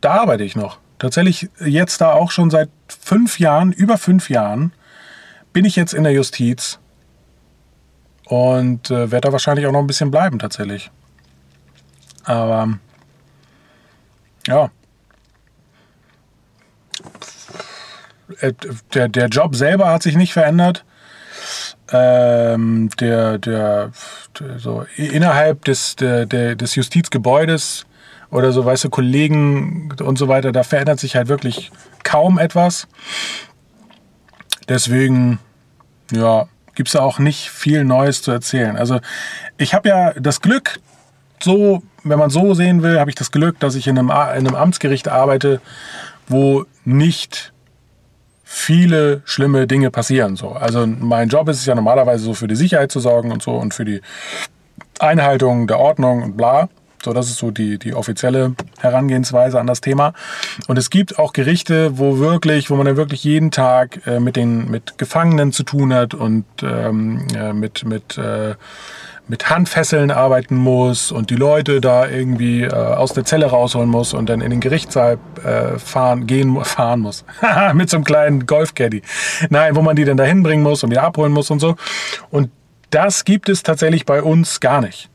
da 0.00 0.20
arbeite 0.20 0.44
ich 0.44 0.54
noch. 0.54 0.78
Tatsächlich 0.98 1.50
jetzt 1.58 2.00
da 2.00 2.12
auch 2.12 2.30
schon 2.30 2.50
seit 2.50 2.68
fünf 2.86 3.40
Jahren, 3.40 3.72
über 3.72 3.98
fünf 3.98 4.30
Jahren, 4.30 4.72
bin 5.52 5.64
ich 5.64 5.74
jetzt 5.74 5.94
in 5.94 6.04
der 6.04 6.12
Justiz. 6.12 6.78
Und 8.26 8.90
äh, 8.90 9.10
werde 9.10 9.28
da 9.28 9.32
wahrscheinlich 9.32 9.66
auch 9.66 9.72
noch 9.72 9.80
ein 9.80 9.88
bisschen 9.88 10.12
bleiben 10.12 10.38
tatsächlich. 10.38 10.92
Aber 12.24 12.78
ja. 14.46 14.70
Äh, 18.40 18.52
der, 18.94 19.08
der 19.08 19.28
Job 19.28 19.54
selber 19.54 19.90
hat 19.90 20.02
sich 20.02 20.16
nicht 20.16 20.32
verändert. 20.32 20.84
Ähm, 21.90 22.88
der, 23.00 23.38
der, 23.38 23.92
der, 24.38 24.58
so 24.58 24.86
innerhalb 24.96 25.64
des, 25.66 25.96
der, 25.96 26.24
der, 26.24 26.54
des 26.56 26.74
Justizgebäudes 26.74 27.84
oder 28.30 28.52
so, 28.52 28.64
weißt 28.64 28.84
du, 28.84 28.90
Kollegen 28.90 29.92
und 30.02 30.16
so 30.16 30.26
weiter, 30.26 30.52
da 30.52 30.62
verändert 30.62 30.98
sich 31.00 31.16
halt 31.16 31.28
wirklich 31.28 31.70
kaum 32.02 32.38
etwas. 32.38 32.88
Deswegen, 34.68 35.38
ja, 36.10 36.48
gibt 36.74 36.88
es 36.88 36.96
auch 36.96 37.18
nicht 37.18 37.50
viel 37.50 37.84
Neues 37.84 38.22
zu 38.22 38.30
erzählen. 38.30 38.76
Also 38.76 39.00
ich 39.58 39.74
habe 39.74 39.88
ja 39.90 40.12
das 40.14 40.40
Glück, 40.40 40.80
so, 41.42 41.82
wenn 42.04 42.18
man 42.18 42.30
so 42.30 42.54
sehen 42.54 42.82
will, 42.82 42.98
habe 42.98 43.10
ich 43.10 43.16
das 43.16 43.30
Glück, 43.30 43.58
dass 43.60 43.74
ich 43.74 43.86
in 43.86 43.98
einem, 43.98 44.10
in 44.10 44.14
einem 44.14 44.54
Amtsgericht 44.54 45.08
arbeite, 45.08 45.60
wo 46.28 46.64
nicht 46.84 47.52
viele 48.44 49.22
schlimme 49.24 49.66
Dinge 49.66 49.90
passieren. 49.90 50.36
So. 50.36 50.50
Also 50.50 50.86
mein 50.86 51.28
Job 51.28 51.48
ist 51.48 51.58
es 51.58 51.66
ja 51.66 51.74
normalerweise 51.74 52.24
so 52.24 52.34
für 52.34 52.48
die 52.48 52.56
Sicherheit 52.56 52.92
zu 52.92 53.00
sorgen 53.00 53.32
und 53.32 53.42
so 53.42 53.52
und 53.52 53.72
für 53.72 53.84
die 53.84 54.00
Einhaltung 54.98 55.66
der 55.66 55.78
Ordnung 55.78 56.22
und 56.22 56.36
bla. 56.36 56.68
So, 57.02 57.12
das 57.12 57.28
ist 57.28 57.38
so 57.38 57.50
die, 57.50 57.78
die 57.78 57.94
offizielle 57.94 58.54
Herangehensweise 58.78 59.58
an 59.58 59.66
das 59.66 59.80
Thema. 59.80 60.12
Und 60.68 60.78
es 60.78 60.88
gibt 60.88 61.18
auch 61.18 61.32
Gerichte, 61.32 61.98
wo 61.98 62.18
wirklich, 62.18 62.70
wo 62.70 62.76
man 62.76 62.86
dann 62.86 62.96
wirklich 62.96 63.24
jeden 63.24 63.50
Tag 63.50 64.06
äh, 64.06 64.20
mit 64.20 64.36
den 64.36 64.70
mit 64.70 64.98
Gefangenen 64.98 65.50
zu 65.50 65.64
tun 65.64 65.92
hat 65.92 66.14
und 66.14 66.44
ähm, 66.62 67.26
äh, 67.34 67.52
mit 67.52 67.84
mit 67.84 68.18
äh, 68.18 68.54
mit 69.28 69.48
Handfesseln 69.50 70.10
arbeiten 70.10 70.56
muss 70.56 71.12
und 71.12 71.30
die 71.30 71.36
Leute 71.36 71.80
da 71.80 72.08
irgendwie 72.08 72.62
äh, 72.62 72.72
aus 72.72 73.12
der 73.12 73.24
Zelle 73.24 73.46
rausholen 73.46 73.88
muss 73.88 74.14
und 74.14 74.28
dann 74.28 74.40
in 74.40 74.50
den 74.50 74.60
Gerichtssaal 74.60 75.18
äh, 75.44 75.78
fahren, 75.78 76.26
gehen, 76.26 76.62
fahren 76.64 77.00
muss. 77.00 77.24
mit 77.74 77.88
so 77.88 77.96
einem 77.96 78.04
kleinen 78.04 78.46
Golfcaddy. 78.46 79.02
Nein, 79.48 79.76
wo 79.76 79.82
man 79.82 79.96
die 79.96 80.04
dann 80.04 80.16
dahin 80.16 80.42
bringen 80.42 80.62
muss 80.62 80.82
und 80.82 80.90
wieder 80.90 81.04
abholen 81.04 81.32
muss 81.32 81.50
und 81.50 81.60
so. 81.60 81.76
Und 82.30 82.50
das 82.90 83.24
gibt 83.24 83.48
es 83.48 83.62
tatsächlich 83.62 84.04
bei 84.04 84.22
uns 84.22 84.60
gar 84.60 84.80
nicht. 84.80 85.08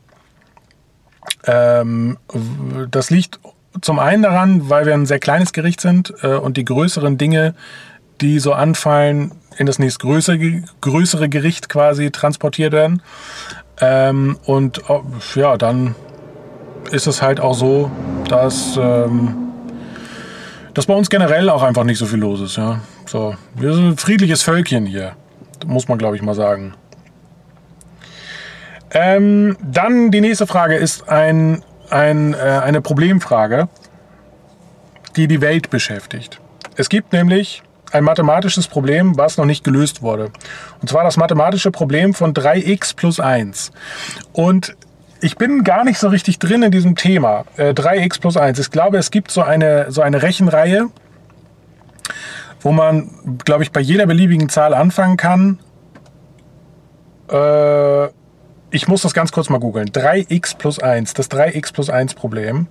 Ähm, 1.46 2.18
das 2.90 3.10
liegt 3.10 3.38
zum 3.80 3.98
einen 3.98 4.22
daran, 4.22 4.68
weil 4.68 4.86
wir 4.86 4.94
ein 4.94 5.06
sehr 5.06 5.20
kleines 5.20 5.52
Gericht 5.52 5.80
sind 5.80 6.12
äh, 6.22 6.28
und 6.28 6.56
die 6.56 6.64
größeren 6.64 7.18
Dinge, 7.18 7.54
die 8.20 8.38
so 8.40 8.52
anfallen, 8.52 9.32
in 9.56 9.66
das 9.66 9.78
nächstgrößere 9.78 10.62
größere 10.80 11.28
Gericht 11.28 11.68
quasi 11.68 12.10
transportiert 12.10 12.72
werden. 12.72 13.02
Ähm, 13.80 14.38
und 14.44 14.82
ja, 15.34 15.56
dann 15.56 15.94
ist 16.90 17.06
es 17.06 17.22
halt 17.22 17.40
auch 17.40 17.54
so, 17.54 17.90
dass, 18.28 18.76
ähm, 18.76 19.36
dass 20.74 20.86
bei 20.86 20.94
uns 20.94 21.10
generell 21.10 21.48
auch 21.50 21.62
einfach 21.62 21.84
nicht 21.84 21.98
so 21.98 22.06
viel 22.06 22.18
los 22.18 22.40
ist. 22.40 22.56
Ja? 22.56 22.80
So, 23.06 23.36
wir 23.54 23.72
sind 23.74 23.86
ein 23.86 23.96
friedliches 23.96 24.42
Völkchen 24.42 24.86
hier, 24.86 25.12
muss 25.66 25.88
man 25.88 25.98
glaube 25.98 26.16
ich 26.16 26.22
mal 26.22 26.34
sagen. 26.34 26.74
Ähm, 28.90 29.56
dann 29.62 30.10
die 30.10 30.20
nächste 30.20 30.46
Frage 30.46 30.76
ist 30.76 31.08
ein, 31.08 31.62
ein, 31.90 32.34
äh, 32.34 32.36
eine 32.36 32.80
Problemfrage, 32.80 33.68
die 35.16 35.28
die 35.28 35.40
Welt 35.40 35.68
beschäftigt. 35.70 36.40
Es 36.76 36.88
gibt 36.88 37.12
nämlich 37.12 37.62
ein 37.92 38.04
mathematisches 38.04 38.68
Problem, 38.68 39.16
was 39.16 39.36
noch 39.36 39.44
nicht 39.44 39.64
gelöst 39.64 40.02
wurde. 40.02 40.30
Und 40.80 40.88
zwar 40.88 41.04
das 41.04 41.16
mathematische 41.16 41.70
Problem 41.70 42.14
von 42.14 42.34
3x 42.34 42.94
plus 42.96 43.20
1. 43.20 43.72
Und 44.32 44.76
ich 45.20 45.36
bin 45.36 45.64
gar 45.64 45.84
nicht 45.84 45.98
so 45.98 46.08
richtig 46.08 46.38
drin 46.38 46.62
in 46.62 46.70
diesem 46.70 46.94
Thema. 46.94 47.44
Äh, 47.56 47.70
3x 47.70 48.20
plus 48.20 48.36
1. 48.36 48.58
Ich 48.58 48.70
glaube, 48.70 48.98
es 48.98 49.10
gibt 49.10 49.30
so 49.30 49.42
eine, 49.42 49.90
so 49.90 50.02
eine 50.02 50.22
Rechenreihe, 50.22 50.88
wo 52.60 52.72
man, 52.72 53.38
glaube 53.44 53.62
ich, 53.62 53.72
bei 53.72 53.80
jeder 53.80 54.06
beliebigen 54.06 54.48
Zahl 54.48 54.74
anfangen 54.74 55.16
kann. 55.16 55.58
Äh, 57.30 58.06
ich 58.70 58.86
muss 58.86 59.02
das 59.02 59.14
ganz 59.14 59.32
kurz 59.32 59.48
mal 59.48 59.58
googeln. 59.58 59.88
3x 59.88 60.56
plus 60.56 60.78
1, 60.78 61.14
das 61.14 61.30
3x 61.30 61.72
plus 61.72 61.90
1 61.90 62.14
Problem. 62.14 62.66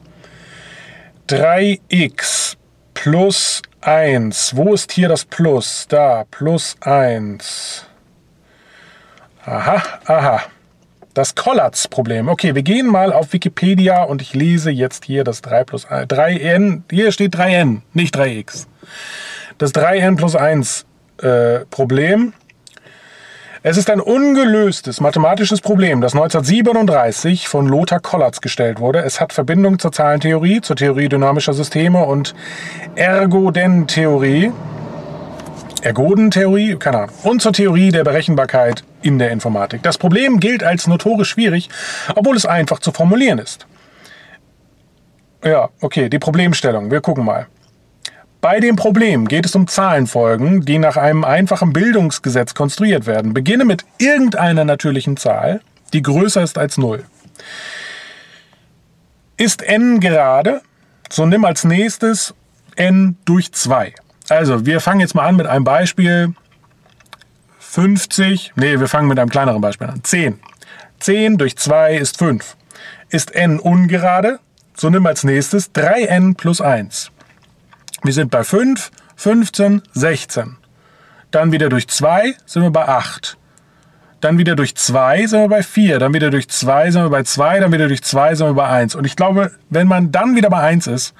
3x 1.30 2.57
plus 3.04 3.62
1. 3.82 4.56
Wo 4.56 4.74
ist 4.74 4.92
hier 4.92 5.08
das 5.08 5.24
Plus? 5.24 5.86
Da, 5.88 6.26
plus 6.32 6.76
1. 6.82 7.86
Aha, 9.46 9.84
aha. 10.06 10.42
Das 11.14 11.36
Collatz-Problem. 11.36 12.28
Okay, 12.28 12.56
wir 12.56 12.64
gehen 12.64 12.88
mal 12.88 13.14
auf 13.14 13.34
Wikipedia 13.34 14.04
und 14.04 14.22
ich 14.22 14.34
lese 14.34 14.72
jetzt 14.72 15.06
hier 15.06 15.24
das 15.24 15.42
3 15.44 15.64
plus 15.64 15.86
1. 15.86 16.10
3n, 16.10 16.82
hier 16.90 17.12
steht 17.12 17.36
3n, 17.36 17.82
nicht 17.94 18.16
3x. 18.18 18.66
Das 19.60 19.74
3n 19.76 20.18
plus 20.18 20.36
1 20.36 20.86
äh, 21.22 21.60
Problem 21.70 22.34
es 23.64 23.78
ist 23.78 23.90
ein 23.90 24.00
ungelöstes 24.00 25.02
mathematisches 25.02 25.62
Problem, 25.62 26.02
das 26.02 26.14
1937 26.14 27.48
von 27.48 27.68
Lothar 27.68 28.00
Kollatz 28.00 28.42
gestellt 28.42 28.80
wurde. 28.80 29.00
Es 29.00 29.20
hat 29.20 29.34
Verbindung 29.34 29.80
zur 29.80 29.92
Zahlentheorie, 29.92 30.62
zur 30.62 30.76
Theorie 30.76 31.10
dynamischer 31.10 31.54
Systeme 31.54 32.04
und 32.04 32.36
Ergodentheorie. 32.96 34.52
Ergodentheorie, 35.82 36.76
keine 36.78 36.98
Ahnung, 36.98 37.16
und 37.24 37.42
zur 37.42 37.54
Theorie 37.54 37.92
der 37.92 38.04
Berechenbarkeit 38.04 38.84
in 39.02 39.20
der 39.20 39.32
Informatik. 39.32 39.84
Das 39.84 39.98
Problem 39.98 40.40
gilt 40.40 40.64
als 40.64 40.88
notorisch 40.88 41.30
schwierig, 41.30 41.70
obwohl 42.16 42.36
es 42.36 42.46
einfach 42.46 42.80
zu 42.80 42.92
formulieren 42.92 43.40
ist. 43.40 43.68
Ja, 45.44 45.70
okay, 45.82 46.10
die 46.10 46.20
Problemstellung, 46.20 46.92
wir 46.92 47.02
gucken 47.02 47.24
mal. 47.24 47.48
Bei 48.42 48.60
dem 48.60 48.76
Problem 48.76 49.28
geht 49.28 49.46
es 49.46 49.56
um 49.56 49.68
Zahlenfolgen, 49.68 50.62
die 50.62 50.78
nach 50.78 50.96
einem 50.96 51.24
einfachen 51.24 51.74
Bildungsgesetz 51.74 52.54
konstruiert 52.54 53.08
werden. 53.08 53.34
Beginne 53.34 53.66
mit 53.66 53.84
irgendeiner 53.98 54.64
natürlichen 54.64 55.18
Zahl, 55.18 55.62
die 55.94 56.04
größer 56.04 56.44
ist 56.44 56.58
als 56.58 56.78
0. 56.78 57.04
Ist 59.38 59.64
n 59.64 60.00
gerade, 60.00 60.62
so 61.10 61.26
nimm 61.26 61.46
als 61.46 61.64
nächstes 61.64 62.36
n 62.76 63.18
durch 63.26 63.52
2. 63.52 63.94
Also, 64.30 64.66
wir 64.66 64.82
fangen 64.82 65.00
jetzt 65.00 65.16
mal 65.16 65.26
an 65.26 65.36
mit 65.36 65.48
einem 65.48 65.64
Beispiel 65.64 66.34
50, 67.60 68.54
nee, 68.56 68.80
wir 68.80 68.88
fangen 68.88 69.08
mit 69.08 69.20
einem 69.20 69.30
kleineren 69.30 69.62
Beispiel 69.62 69.88
an. 69.88 70.04
10. 70.04 70.40
10 71.00 71.38
durch 71.38 71.58
2 71.58 71.98
ist 71.98 72.18
5. 72.18 72.56
Ist 73.10 73.34
n 73.34 73.60
ungerade, 73.60 74.40
so 74.76 74.90
nimm 74.90 75.06
als 75.06 75.24
nächstes 75.24 75.74
3n 75.74 76.36
plus 76.36 76.62
1. 76.62 77.12
Wir 78.04 78.14
sind 78.14 78.32
bei 78.32 78.44
5, 78.44 78.92
15, 79.16 79.82
16. 79.94 80.58
Dann 81.32 81.52
wieder 81.52 81.70
durch 81.70 81.88
2 81.88 82.36
sind 82.46 82.64
wir 82.64 82.72
bei 82.72 82.88
8. 82.88 83.38
Dann 84.22 84.38
wieder 84.38 84.56
durch 84.56 84.76
2 84.76 85.28
sind 85.28 85.42
wir 85.42 85.48
bei 85.48 85.64
4. 85.64 86.00
Dann 86.00 86.14
wieder 86.14 86.32
durch 86.32 86.50
2 86.50 86.92
sind 86.92 87.04
wir 87.04 87.10
bei 87.10 87.24
2. 87.24 87.60
Dann 87.60 87.72
wieder 87.72 87.88
durch 87.88 88.04
2 88.04 88.36
sind 88.36 88.48
wir 88.48 88.54
bei 88.54 88.68
1. 88.68 88.96
Und 88.96 89.06
ich 89.06 89.16
glaube, 89.16 89.52
wenn 89.70 89.88
man 89.88 90.12
dann 90.12 90.36
wieder 90.36 90.50
bei 90.50 90.60
1 90.60 90.88
ist, 90.88 91.14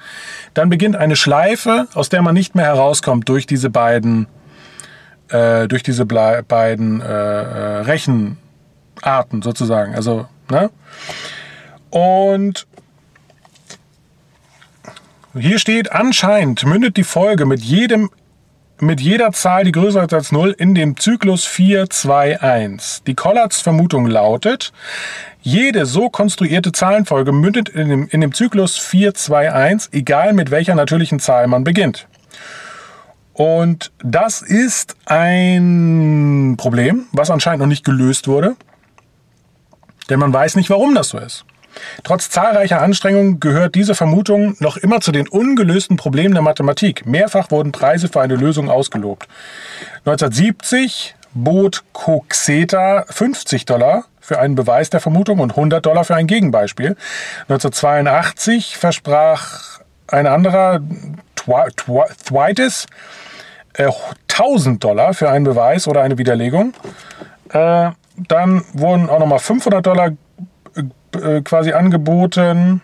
dann 0.54 0.68
beginnt 0.68 0.96
eine 0.96 1.16
Schleife, 1.16 1.86
aus 1.94 2.08
der 2.08 2.22
man 2.22 2.34
nicht 2.34 2.54
mehr 2.54 2.64
herauskommt 2.64 3.28
durch 3.28 3.46
diese 3.46 3.70
beiden, 3.70 4.26
äh, 5.28 5.68
durch 5.68 5.82
diese 5.82 6.06
beiden 6.06 7.00
äh, 7.00 7.06
äh, 7.06 7.80
Rechenarten 7.82 9.42
sozusagen. 9.42 9.94
Also, 9.94 10.26
ne? 10.50 10.70
Und 11.90 12.66
hier 15.40 15.58
steht, 15.58 15.92
anscheinend 15.92 16.64
mündet 16.64 16.96
die 16.96 17.04
Folge 17.04 17.46
mit 17.46 17.60
jedem 17.60 18.10
mit 18.80 19.00
jeder 19.00 19.32
Zahl, 19.32 19.64
die 19.64 19.72
größer 19.72 20.04
ist 20.04 20.14
als 20.14 20.32
0, 20.32 20.54
in 20.56 20.74
dem 20.74 20.96
Zyklus 20.96 21.44
4, 21.44 21.90
2, 21.90 22.40
1. 22.40 23.02
Die 23.06 23.14
Collatz-Vermutung 23.14 24.06
lautet, 24.06 24.72
jede 25.40 25.86
so 25.86 26.10
konstruierte 26.10 26.72
Zahlenfolge 26.72 27.32
mündet 27.32 27.68
in 27.68 27.88
dem, 27.88 28.08
in 28.08 28.20
dem 28.20 28.32
Zyklus 28.32 28.78
4, 28.78 29.14
2, 29.14 29.52
1, 29.52 29.88
egal 29.92 30.32
mit 30.32 30.50
welcher 30.50 30.74
natürlichen 30.74 31.18
Zahl 31.18 31.46
man 31.48 31.64
beginnt. 31.64 32.06
Und 33.32 33.92
das 34.02 34.42
ist 34.42 34.96
ein 35.06 36.56
Problem, 36.56 37.06
was 37.12 37.30
anscheinend 37.30 37.60
noch 37.60 37.68
nicht 37.68 37.84
gelöst 37.84 38.26
wurde, 38.28 38.56
denn 40.10 40.18
man 40.18 40.32
weiß 40.32 40.56
nicht, 40.56 40.70
warum 40.70 40.94
das 40.94 41.10
so 41.10 41.18
ist. 41.18 41.44
Trotz 42.02 42.30
zahlreicher 42.30 42.80
Anstrengungen 42.80 43.40
gehört 43.40 43.74
diese 43.74 43.94
Vermutung 43.94 44.56
noch 44.60 44.76
immer 44.76 45.00
zu 45.00 45.12
den 45.12 45.28
ungelösten 45.28 45.96
Problemen 45.96 46.34
der 46.34 46.42
Mathematik. 46.42 47.06
Mehrfach 47.06 47.50
wurden 47.50 47.72
Preise 47.72 48.08
für 48.08 48.20
eine 48.20 48.36
Lösung 48.36 48.70
ausgelobt. 48.70 49.28
1970 50.04 51.14
bot 51.34 51.84
Coxeta 51.92 53.04
50 53.08 53.66
Dollar 53.66 54.04
für 54.20 54.38
einen 54.38 54.54
Beweis 54.54 54.90
der 54.90 55.00
Vermutung 55.00 55.38
und 55.40 55.52
100 55.52 55.84
Dollar 55.84 56.04
für 56.04 56.14
ein 56.14 56.26
Gegenbeispiel. 56.26 56.96
1982 57.48 58.76
versprach 58.76 59.80
ein 60.06 60.26
anderer 60.26 60.80
Thwaitis 61.36 62.86
äh, 63.74 63.90
1000 64.28 64.82
Dollar 64.82 65.14
für 65.14 65.30
einen 65.30 65.44
Beweis 65.44 65.88
oder 65.88 66.02
eine 66.02 66.18
Widerlegung. 66.18 66.74
Äh, 67.50 67.90
dann 68.16 68.64
wurden 68.72 69.08
auch 69.08 69.18
nochmal 69.18 69.38
500 69.38 69.84
Dollar 69.84 70.10
äh, 71.16 71.42
quasi 71.42 71.72
angeboten. 71.72 72.82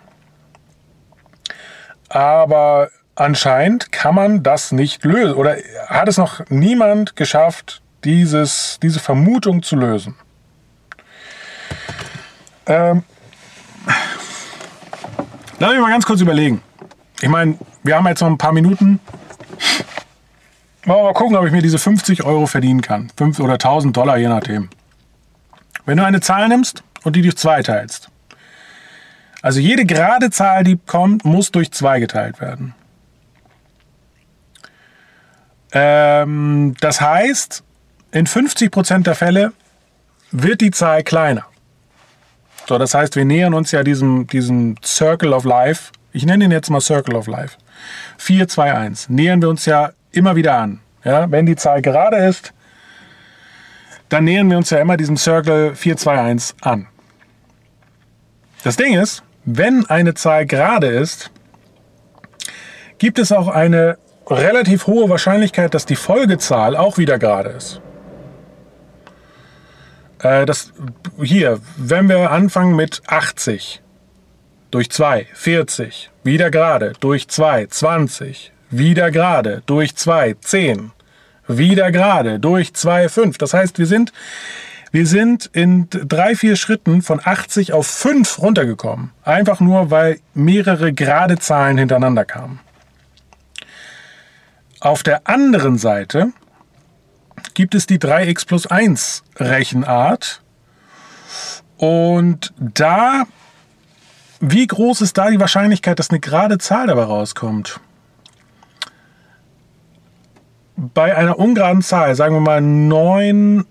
Aber 2.08 2.90
anscheinend 3.14 3.92
kann 3.92 4.14
man 4.14 4.42
das 4.42 4.72
nicht 4.72 5.04
lösen. 5.04 5.34
Oder 5.34 5.56
hat 5.86 6.08
es 6.08 6.16
noch 6.16 6.48
niemand 6.48 7.16
geschafft, 7.16 7.82
dieses, 8.04 8.78
diese 8.82 9.00
Vermutung 9.00 9.62
zu 9.62 9.76
lösen? 9.76 10.14
Ähm, 12.66 13.02
lass 15.58 15.70
mich 15.70 15.80
mal 15.80 15.90
ganz 15.90 16.06
kurz 16.06 16.20
überlegen. 16.20 16.62
Ich 17.20 17.28
meine, 17.28 17.58
wir 17.82 17.96
haben 17.96 18.06
jetzt 18.06 18.20
noch 18.20 18.28
ein 18.28 18.38
paar 18.38 18.52
Minuten. 18.52 19.00
Mal 20.86 21.12
gucken, 21.14 21.36
ob 21.36 21.46
ich 21.46 21.52
mir 21.52 21.62
diese 21.62 21.78
50 21.78 22.24
Euro 22.24 22.46
verdienen 22.46 22.82
kann. 22.82 23.10
5 23.16 23.40
oder 23.40 23.54
1000 23.54 23.96
Dollar, 23.96 24.18
je 24.18 24.28
nachdem. 24.28 24.68
Wenn 25.86 25.96
du 25.96 26.04
eine 26.04 26.20
Zahl 26.20 26.48
nimmst 26.48 26.82
und 27.04 27.16
die 27.16 27.22
durch 27.22 27.36
zwei 27.36 27.62
teilst, 27.62 28.10
also 29.44 29.60
jede 29.60 29.84
gerade 29.84 30.30
Zahl, 30.30 30.64
die 30.64 30.78
kommt, 30.86 31.26
muss 31.26 31.52
durch 31.52 31.70
2 31.70 32.00
geteilt 32.00 32.40
werden. 32.40 32.74
Ähm, 35.70 36.74
das 36.80 37.02
heißt, 37.02 37.62
in 38.10 38.26
50% 38.26 39.02
der 39.02 39.14
Fälle 39.14 39.52
wird 40.30 40.62
die 40.62 40.70
Zahl 40.70 41.02
kleiner. 41.02 41.44
So, 42.66 42.78
das 42.78 42.94
heißt, 42.94 43.16
wir 43.16 43.26
nähern 43.26 43.52
uns 43.52 43.70
ja 43.70 43.82
diesem, 43.82 44.26
diesem 44.28 44.76
Circle 44.82 45.34
of 45.34 45.44
Life. 45.44 45.92
Ich 46.14 46.24
nenne 46.24 46.46
ihn 46.46 46.50
jetzt 46.50 46.70
mal 46.70 46.80
Circle 46.80 47.14
of 47.14 47.26
Life. 47.26 47.58
4, 48.16 48.48
2, 48.48 48.72
1. 48.72 49.08
Nähern 49.10 49.42
wir 49.42 49.50
uns 49.50 49.66
ja 49.66 49.90
immer 50.10 50.36
wieder 50.36 50.56
an. 50.56 50.80
Ja, 51.04 51.30
wenn 51.30 51.44
die 51.44 51.56
Zahl 51.56 51.82
gerade 51.82 52.16
ist, 52.16 52.54
dann 54.08 54.24
nähern 54.24 54.48
wir 54.48 54.56
uns 54.56 54.70
ja 54.70 54.78
immer 54.78 54.96
diesem 54.96 55.18
Circle 55.18 55.76
4, 55.76 55.98
2, 55.98 56.18
1 56.18 56.54
an. 56.62 56.86
Das 58.62 58.76
Ding 58.76 58.98
ist, 58.98 59.22
wenn 59.44 59.86
eine 59.86 60.14
Zahl 60.14 60.46
gerade 60.46 60.86
ist, 60.88 61.30
gibt 62.98 63.18
es 63.18 63.32
auch 63.32 63.48
eine 63.48 63.98
relativ 64.26 64.86
hohe 64.86 65.08
Wahrscheinlichkeit, 65.08 65.74
dass 65.74 65.86
die 65.86 65.96
Folgezahl 65.96 66.76
auch 66.76 66.98
wieder 66.98 67.18
gerade 67.18 67.50
ist. 67.50 67.80
Äh, 70.20 70.46
das, 70.46 70.72
hier, 71.22 71.60
wenn 71.76 72.08
wir 72.08 72.30
anfangen 72.30 72.74
mit 72.74 73.02
80 73.06 73.82
durch 74.70 74.90
2, 74.90 75.26
40, 75.34 76.10
wieder 76.24 76.50
gerade, 76.50 76.94
durch 76.98 77.28
2, 77.28 77.66
20, 77.66 78.52
wieder 78.70 79.10
gerade, 79.10 79.62
durch 79.66 79.94
2, 79.94 80.34
10, 80.40 80.90
wieder 81.46 81.92
gerade, 81.92 82.40
durch 82.40 82.74
2, 82.74 83.08
5. 83.08 83.38
Das 83.38 83.54
heißt, 83.54 83.78
wir 83.78 83.86
sind, 83.86 84.12
wir 84.94 85.08
sind 85.08 85.50
in 85.52 85.88
drei, 85.90 86.36
vier 86.36 86.54
Schritten 86.54 87.02
von 87.02 87.20
80 87.20 87.72
auf 87.72 87.84
5 87.88 88.38
runtergekommen. 88.38 89.10
Einfach 89.24 89.58
nur, 89.58 89.90
weil 89.90 90.20
mehrere 90.34 90.92
gerade 90.92 91.36
Zahlen 91.36 91.78
hintereinander 91.78 92.24
kamen. 92.24 92.60
Auf 94.78 95.02
der 95.02 95.26
anderen 95.26 95.78
Seite 95.78 96.28
gibt 97.54 97.74
es 97.74 97.88
die 97.88 97.98
3x 97.98 98.46
plus 98.46 98.68
1 98.68 99.24
Rechenart. 99.34 100.42
Und 101.76 102.54
da, 102.56 103.24
wie 104.38 104.68
groß 104.68 105.00
ist 105.00 105.18
da 105.18 105.28
die 105.28 105.40
Wahrscheinlichkeit, 105.40 105.98
dass 105.98 106.10
eine 106.10 106.20
gerade 106.20 106.58
Zahl 106.58 106.86
dabei 106.86 107.02
rauskommt? 107.02 107.80
Bei 110.76 111.16
einer 111.16 111.36
ungeraden 111.36 111.82
Zahl, 111.82 112.14
sagen 112.14 112.36
wir 112.36 112.40
mal 112.40 112.60
9 112.60 113.66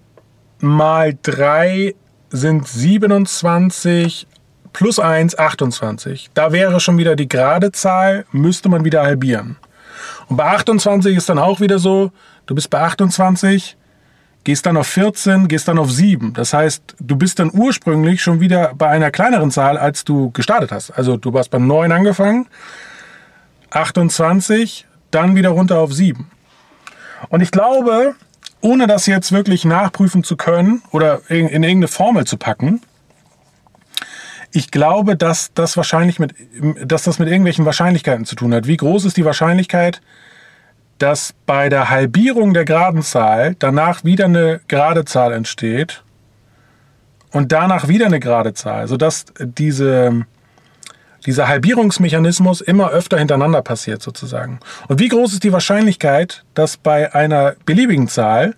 mal 0.63 1.17
3 1.21 1.93
sind 2.29 2.67
27 2.67 4.27
plus 4.71 4.97
1 4.97 5.37
28. 5.37 6.31
Da 6.33 6.51
wäre 6.51 6.79
schon 6.79 6.97
wieder 6.97 7.15
die 7.15 7.29
gerade 7.29 7.71
Zahl, 7.71 8.25
müsste 8.31 8.69
man 8.69 8.83
wieder 8.83 9.03
halbieren. 9.03 9.57
Und 10.27 10.37
bei 10.37 10.45
28 10.45 11.15
ist 11.15 11.29
dann 11.29 11.37
auch 11.37 11.59
wieder 11.59 11.79
so, 11.79 12.11
du 12.45 12.55
bist 12.55 12.69
bei 12.69 12.81
28, 12.81 13.77
gehst 14.43 14.65
dann 14.65 14.77
auf 14.77 14.87
14, 14.87 15.47
gehst 15.47 15.67
dann 15.67 15.77
auf 15.77 15.91
7. 15.91 16.33
Das 16.33 16.53
heißt, 16.53 16.95
du 16.99 17.15
bist 17.15 17.39
dann 17.39 17.51
ursprünglich 17.53 18.21
schon 18.23 18.39
wieder 18.39 18.73
bei 18.75 18.87
einer 18.87 19.11
kleineren 19.11 19.51
Zahl, 19.51 19.77
als 19.77 20.03
du 20.03 20.31
gestartet 20.31 20.71
hast. 20.71 20.91
Also 20.91 21.17
du 21.17 21.33
warst 21.33 21.51
bei 21.51 21.59
9 21.59 21.91
angefangen, 21.91 22.47
28, 23.69 24.87
dann 25.11 25.35
wieder 25.35 25.49
runter 25.49 25.79
auf 25.79 25.93
7. 25.93 26.29
Und 27.29 27.41
ich 27.41 27.51
glaube, 27.51 28.15
ohne 28.63 28.87
das 28.87 29.05
jetzt 29.05 29.31
wirklich 29.31 29.65
nachprüfen 29.65 30.23
zu 30.23 30.37
können 30.37 30.81
oder 30.91 31.21
in, 31.29 31.47
in 31.47 31.63
irgendeine 31.63 31.89
Formel 31.89 32.25
zu 32.25 32.37
packen, 32.37 32.81
ich 34.51 34.71
glaube, 34.71 35.17
dass 35.17 35.53
das 35.53 35.75
wahrscheinlich 35.77 36.19
mit, 36.19 36.33
dass 36.85 37.03
das 37.03 37.19
mit 37.19 37.27
irgendwelchen 37.27 37.65
Wahrscheinlichkeiten 37.65 38.25
zu 38.25 38.35
tun 38.35 38.53
hat. 38.53 38.67
Wie 38.67 38.77
groß 38.77 39.05
ist 39.05 39.17
die 39.17 39.25
Wahrscheinlichkeit, 39.25 39.99
dass 40.97 41.33
bei 41.45 41.69
der 41.69 41.89
Halbierung 41.89 42.53
der 42.53 42.63
geraden 42.63 43.01
Zahl 43.01 43.55
danach 43.59 44.03
wieder 44.03 44.25
eine 44.25 44.61
gerade 44.67 45.05
Zahl 45.05 45.33
entsteht 45.33 46.03
und 47.31 47.51
danach 47.51 47.87
wieder 47.87 48.05
eine 48.05 48.19
gerade 48.19 48.53
Zahl, 48.53 48.87
sodass 48.87 49.25
diese, 49.39 50.25
dieser 51.25 51.47
Halbierungsmechanismus 51.47 52.61
immer 52.61 52.89
öfter 52.89 53.17
hintereinander 53.17 53.61
passiert 53.61 54.01
sozusagen. 54.01 54.59
Und 54.87 54.99
wie 54.99 55.07
groß 55.07 55.33
ist 55.33 55.43
die 55.43 55.53
Wahrscheinlichkeit, 55.53 56.43
dass 56.53 56.77
bei 56.77 57.13
einer 57.13 57.55
beliebigen 57.65 58.07
Zahl, 58.07 58.55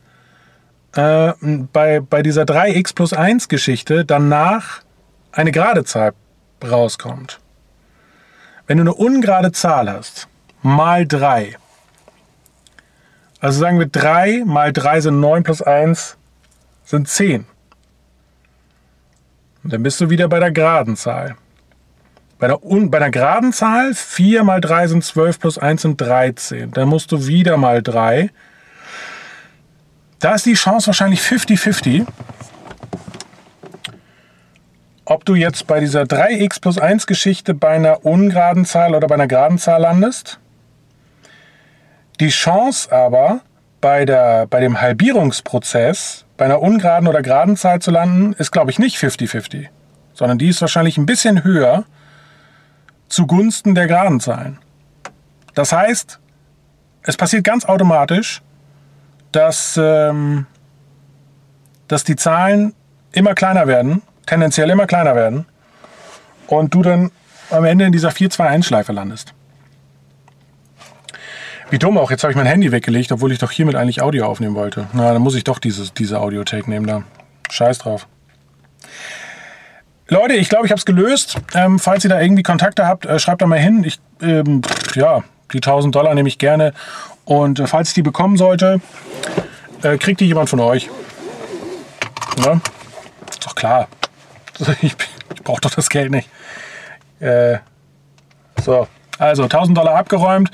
äh, 0.95 1.33
bei, 1.71 1.99
bei 1.99 2.23
dieser 2.23 2.43
3x 2.43 2.95
plus 2.95 3.13
1 3.13 3.49
Geschichte, 3.49 4.05
danach 4.05 4.81
eine 5.31 5.51
gerade 5.51 5.83
Zahl 5.83 6.13
rauskommt. 6.63 7.39
Wenn 8.67 8.77
du 8.77 8.83
eine 8.83 8.93
ungerade 8.93 9.51
Zahl 9.51 9.91
hast, 9.91 10.27
mal 10.63 11.05
3, 11.05 11.57
also 13.39 13.59
sagen 13.59 13.77
wir 13.77 13.85
3 13.85 14.43
mal 14.45 14.73
3 14.73 15.01
sind 15.01 15.19
9 15.19 15.43
plus 15.43 15.61
1 15.61 16.17
sind 16.83 17.07
10. 17.07 17.45
Und 19.63 19.73
dann 19.73 19.83
bist 19.83 19.99
du 20.01 20.09
wieder 20.09 20.27
bei 20.27 20.39
der 20.39 20.51
geraden 20.51 20.95
Zahl. 20.95 21.35
Bei 22.37 22.47
der, 22.47 22.59
bei 22.61 22.99
der 22.99 23.11
geraden 23.11 23.53
Zahl 23.53 23.93
4 23.93 24.43
mal 24.43 24.59
3 24.59 24.87
sind 24.87 25.03
12 25.03 25.39
plus 25.39 25.57
1 25.57 25.81
sind 25.81 26.01
13. 26.01 26.71
Dann 26.71 26.89
musst 26.89 27.11
du 27.11 27.27
wieder 27.27 27.55
mal 27.55 27.81
3. 27.81 28.29
Da 30.19 30.35
ist 30.35 30.45
die 30.45 30.53
Chance 30.53 30.87
wahrscheinlich 30.87 31.21
50-50, 31.21 32.05
ob 35.05 35.23
du 35.23 35.35
jetzt 35.35 35.67
bei 35.67 35.79
dieser 35.79 36.01
3x 36.01 36.59
plus 36.59 36.77
1 36.77 37.05
Geschichte 37.05 37.53
bei 37.53 37.69
einer 37.69 38.05
ungeraden 38.05 38.65
Zahl 38.65 38.95
oder 38.95 39.07
bei 39.07 39.15
einer 39.15 39.27
geraden 39.27 39.57
Zahl 39.57 39.81
landest. 39.81 40.39
Die 42.19 42.29
Chance 42.29 42.91
aber, 42.91 43.41
bei, 43.81 44.05
der, 44.05 44.47
bei 44.47 44.59
dem 44.61 44.81
Halbierungsprozess 44.81 46.25
bei 46.37 46.45
einer 46.45 46.61
ungeraden 46.61 47.07
oder 47.07 47.21
geraden 47.21 47.55
Zahl 47.55 47.81
zu 47.81 47.91
landen, 47.91 48.33
ist, 48.33 48.51
glaube 48.51 48.71
ich, 48.71 48.79
nicht 48.79 48.97
50-50, 48.97 49.67
sondern 50.13 50.37
die 50.37 50.49
ist 50.49 50.59
wahrscheinlich 50.59 50.97
ein 50.97 51.05
bisschen 51.05 51.43
höher 51.43 51.85
zugunsten 53.07 53.75
der 53.75 53.87
geraden 53.87 54.19
Zahlen. 54.19 54.59
Das 55.53 55.71
heißt, 55.71 56.19
es 57.03 57.17
passiert 57.17 57.43
ganz 57.43 57.65
automatisch, 57.65 58.41
dass, 59.31 59.79
ähm, 59.81 60.47
dass 61.87 62.03
die 62.03 62.15
Zahlen 62.15 62.73
immer 63.11 63.35
kleiner 63.35 63.67
werden 63.67 64.01
tendenziell 64.25 64.69
immer 64.69 64.87
kleiner 64.87 65.15
werden 65.15 65.45
und 66.47 66.73
du 66.73 66.81
dann 66.81 67.11
am 67.49 67.65
Ende 67.65 67.85
in 67.85 67.91
dieser 67.91 68.09
4-2-1-Schleife 68.09 68.91
landest. 68.91 69.33
Wie 71.69 71.79
dumm 71.79 71.97
auch, 71.97 72.11
jetzt 72.11 72.23
habe 72.23 72.31
ich 72.31 72.37
mein 72.37 72.45
Handy 72.45 72.71
weggelegt, 72.71 73.11
obwohl 73.11 73.31
ich 73.31 73.39
doch 73.39 73.51
hiermit 73.51 73.75
eigentlich 73.75 74.01
Audio 74.01 74.27
aufnehmen 74.27 74.55
wollte. 74.55 74.87
Na, 74.93 75.13
dann 75.13 75.21
muss 75.21 75.35
ich 75.35 75.43
doch 75.43 75.59
dieses, 75.59 75.93
diese 75.93 76.19
Audio-Take 76.19 76.69
nehmen 76.69 76.85
da. 76.85 77.03
Scheiß 77.49 77.79
drauf. 77.79 78.07
Leute, 80.07 80.35
ich 80.35 80.49
glaube, 80.49 80.67
ich 80.67 80.71
habe 80.71 80.79
es 80.79 80.85
gelöst. 80.85 81.37
Ähm, 81.55 81.79
falls 81.79 82.03
ihr 82.03 82.09
da 82.09 82.21
irgendwie 82.21 82.43
Kontakte 82.43 82.85
habt, 82.87 83.05
äh, 83.05 83.17
schreibt 83.17 83.41
da 83.41 83.47
mal 83.47 83.59
hin. 83.59 83.83
Ich, 83.83 83.99
ähm, 84.21 84.61
ja, 84.93 85.23
die 85.51 85.57
1000 85.57 85.95
Dollar 85.95 86.13
nehme 86.13 86.29
ich 86.29 86.37
gerne. 86.37 86.73
Und 87.25 87.59
äh, 87.59 87.65
falls 87.65 87.89
ich 87.89 87.95
die 87.95 88.03
bekommen 88.03 88.37
sollte, 88.37 88.81
äh, 89.81 89.97
kriegt 89.97 90.19
die 90.19 90.27
jemand 90.27 90.49
von 90.49 90.59
euch. 90.59 90.89
Ja? 92.37 92.61
Ist 93.29 93.45
doch 93.45 93.55
klar. 93.55 93.87
Ich, 94.81 94.95
ich 95.33 95.43
brauche 95.43 95.59
doch 95.59 95.71
das 95.71 95.89
Geld 95.89 96.11
nicht. 96.11 96.29
Äh, 97.19 97.57
so, 98.63 98.87
also 99.17 99.43
1000 99.43 99.77
Dollar 99.77 99.95
abgeräumt. 99.95 100.49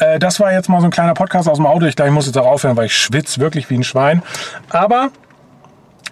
Äh, 0.00 0.18
das 0.18 0.40
war 0.40 0.52
jetzt 0.52 0.68
mal 0.68 0.80
so 0.80 0.86
ein 0.86 0.90
kleiner 0.90 1.14
Podcast 1.14 1.48
aus 1.48 1.58
dem 1.58 1.66
Auto. 1.66 1.86
Ich 1.86 1.94
glaube, 1.94 2.08
ich 2.08 2.14
muss 2.14 2.26
jetzt 2.26 2.36
auch 2.38 2.46
aufhören, 2.46 2.76
weil 2.76 2.86
ich 2.86 2.96
schwitze 2.96 3.40
wirklich 3.40 3.70
wie 3.70 3.76
ein 3.76 3.84
Schwein. 3.84 4.22
Aber 4.70 5.10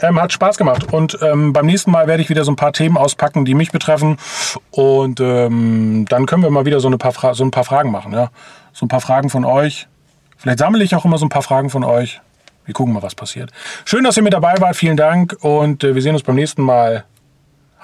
ähm, 0.00 0.20
hat 0.20 0.32
Spaß 0.32 0.56
gemacht. 0.56 0.92
Und 0.92 1.18
ähm, 1.22 1.52
beim 1.52 1.66
nächsten 1.66 1.90
Mal 1.90 2.06
werde 2.06 2.22
ich 2.22 2.30
wieder 2.30 2.44
so 2.44 2.52
ein 2.52 2.56
paar 2.56 2.72
Themen 2.72 2.96
auspacken, 2.96 3.44
die 3.44 3.54
mich 3.54 3.72
betreffen. 3.72 4.18
Und 4.70 5.20
ähm, 5.20 6.06
dann 6.08 6.26
können 6.26 6.42
wir 6.42 6.50
mal 6.50 6.64
wieder 6.64 6.80
so, 6.80 6.88
eine 6.88 6.98
paar 6.98 7.34
so 7.34 7.44
ein 7.44 7.50
paar 7.50 7.64
Fragen 7.64 7.90
machen. 7.90 8.12
Ja? 8.12 8.30
So 8.72 8.86
ein 8.86 8.88
paar 8.88 9.00
Fragen 9.00 9.30
von 9.30 9.44
euch. 9.44 9.86
Vielleicht 10.36 10.58
sammle 10.58 10.84
ich 10.84 10.94
auch 10.94 11.04
immer 11.04 11.18
so 11.18 11.26
ein 11.26 11.30
paar 11.30 11.42
Fragen 11.42 11.70
von 11.70 11.84
euch. 11.84 12.20
Wir 12.64 12.74
gucken 12.74 12.94
mal, 12.94 13.02
was 13.02 13.14
passiert. 13.14 13.50
Schön, 13.84 14.04
dass 14.04 14.16
ihr 14.16 14.22
mit 14.22 14.32
dabei 14.32 14.54
wart. 14.60 14.76
Vielen 14.76 14.96
Dank 14.96 15.36
und 15.40 15.84
äh, 15.84 15.94
wir 15.94 16.02
sehen 16.02 16.14
uns 16.14 16.22
beim 16.22 16.36
nächsten 16.36 16.62
Mal. 16.62 17.04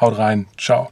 Haut 0.01 0.17
rein. 0.17 0.47
Ciao. 0.57 0.91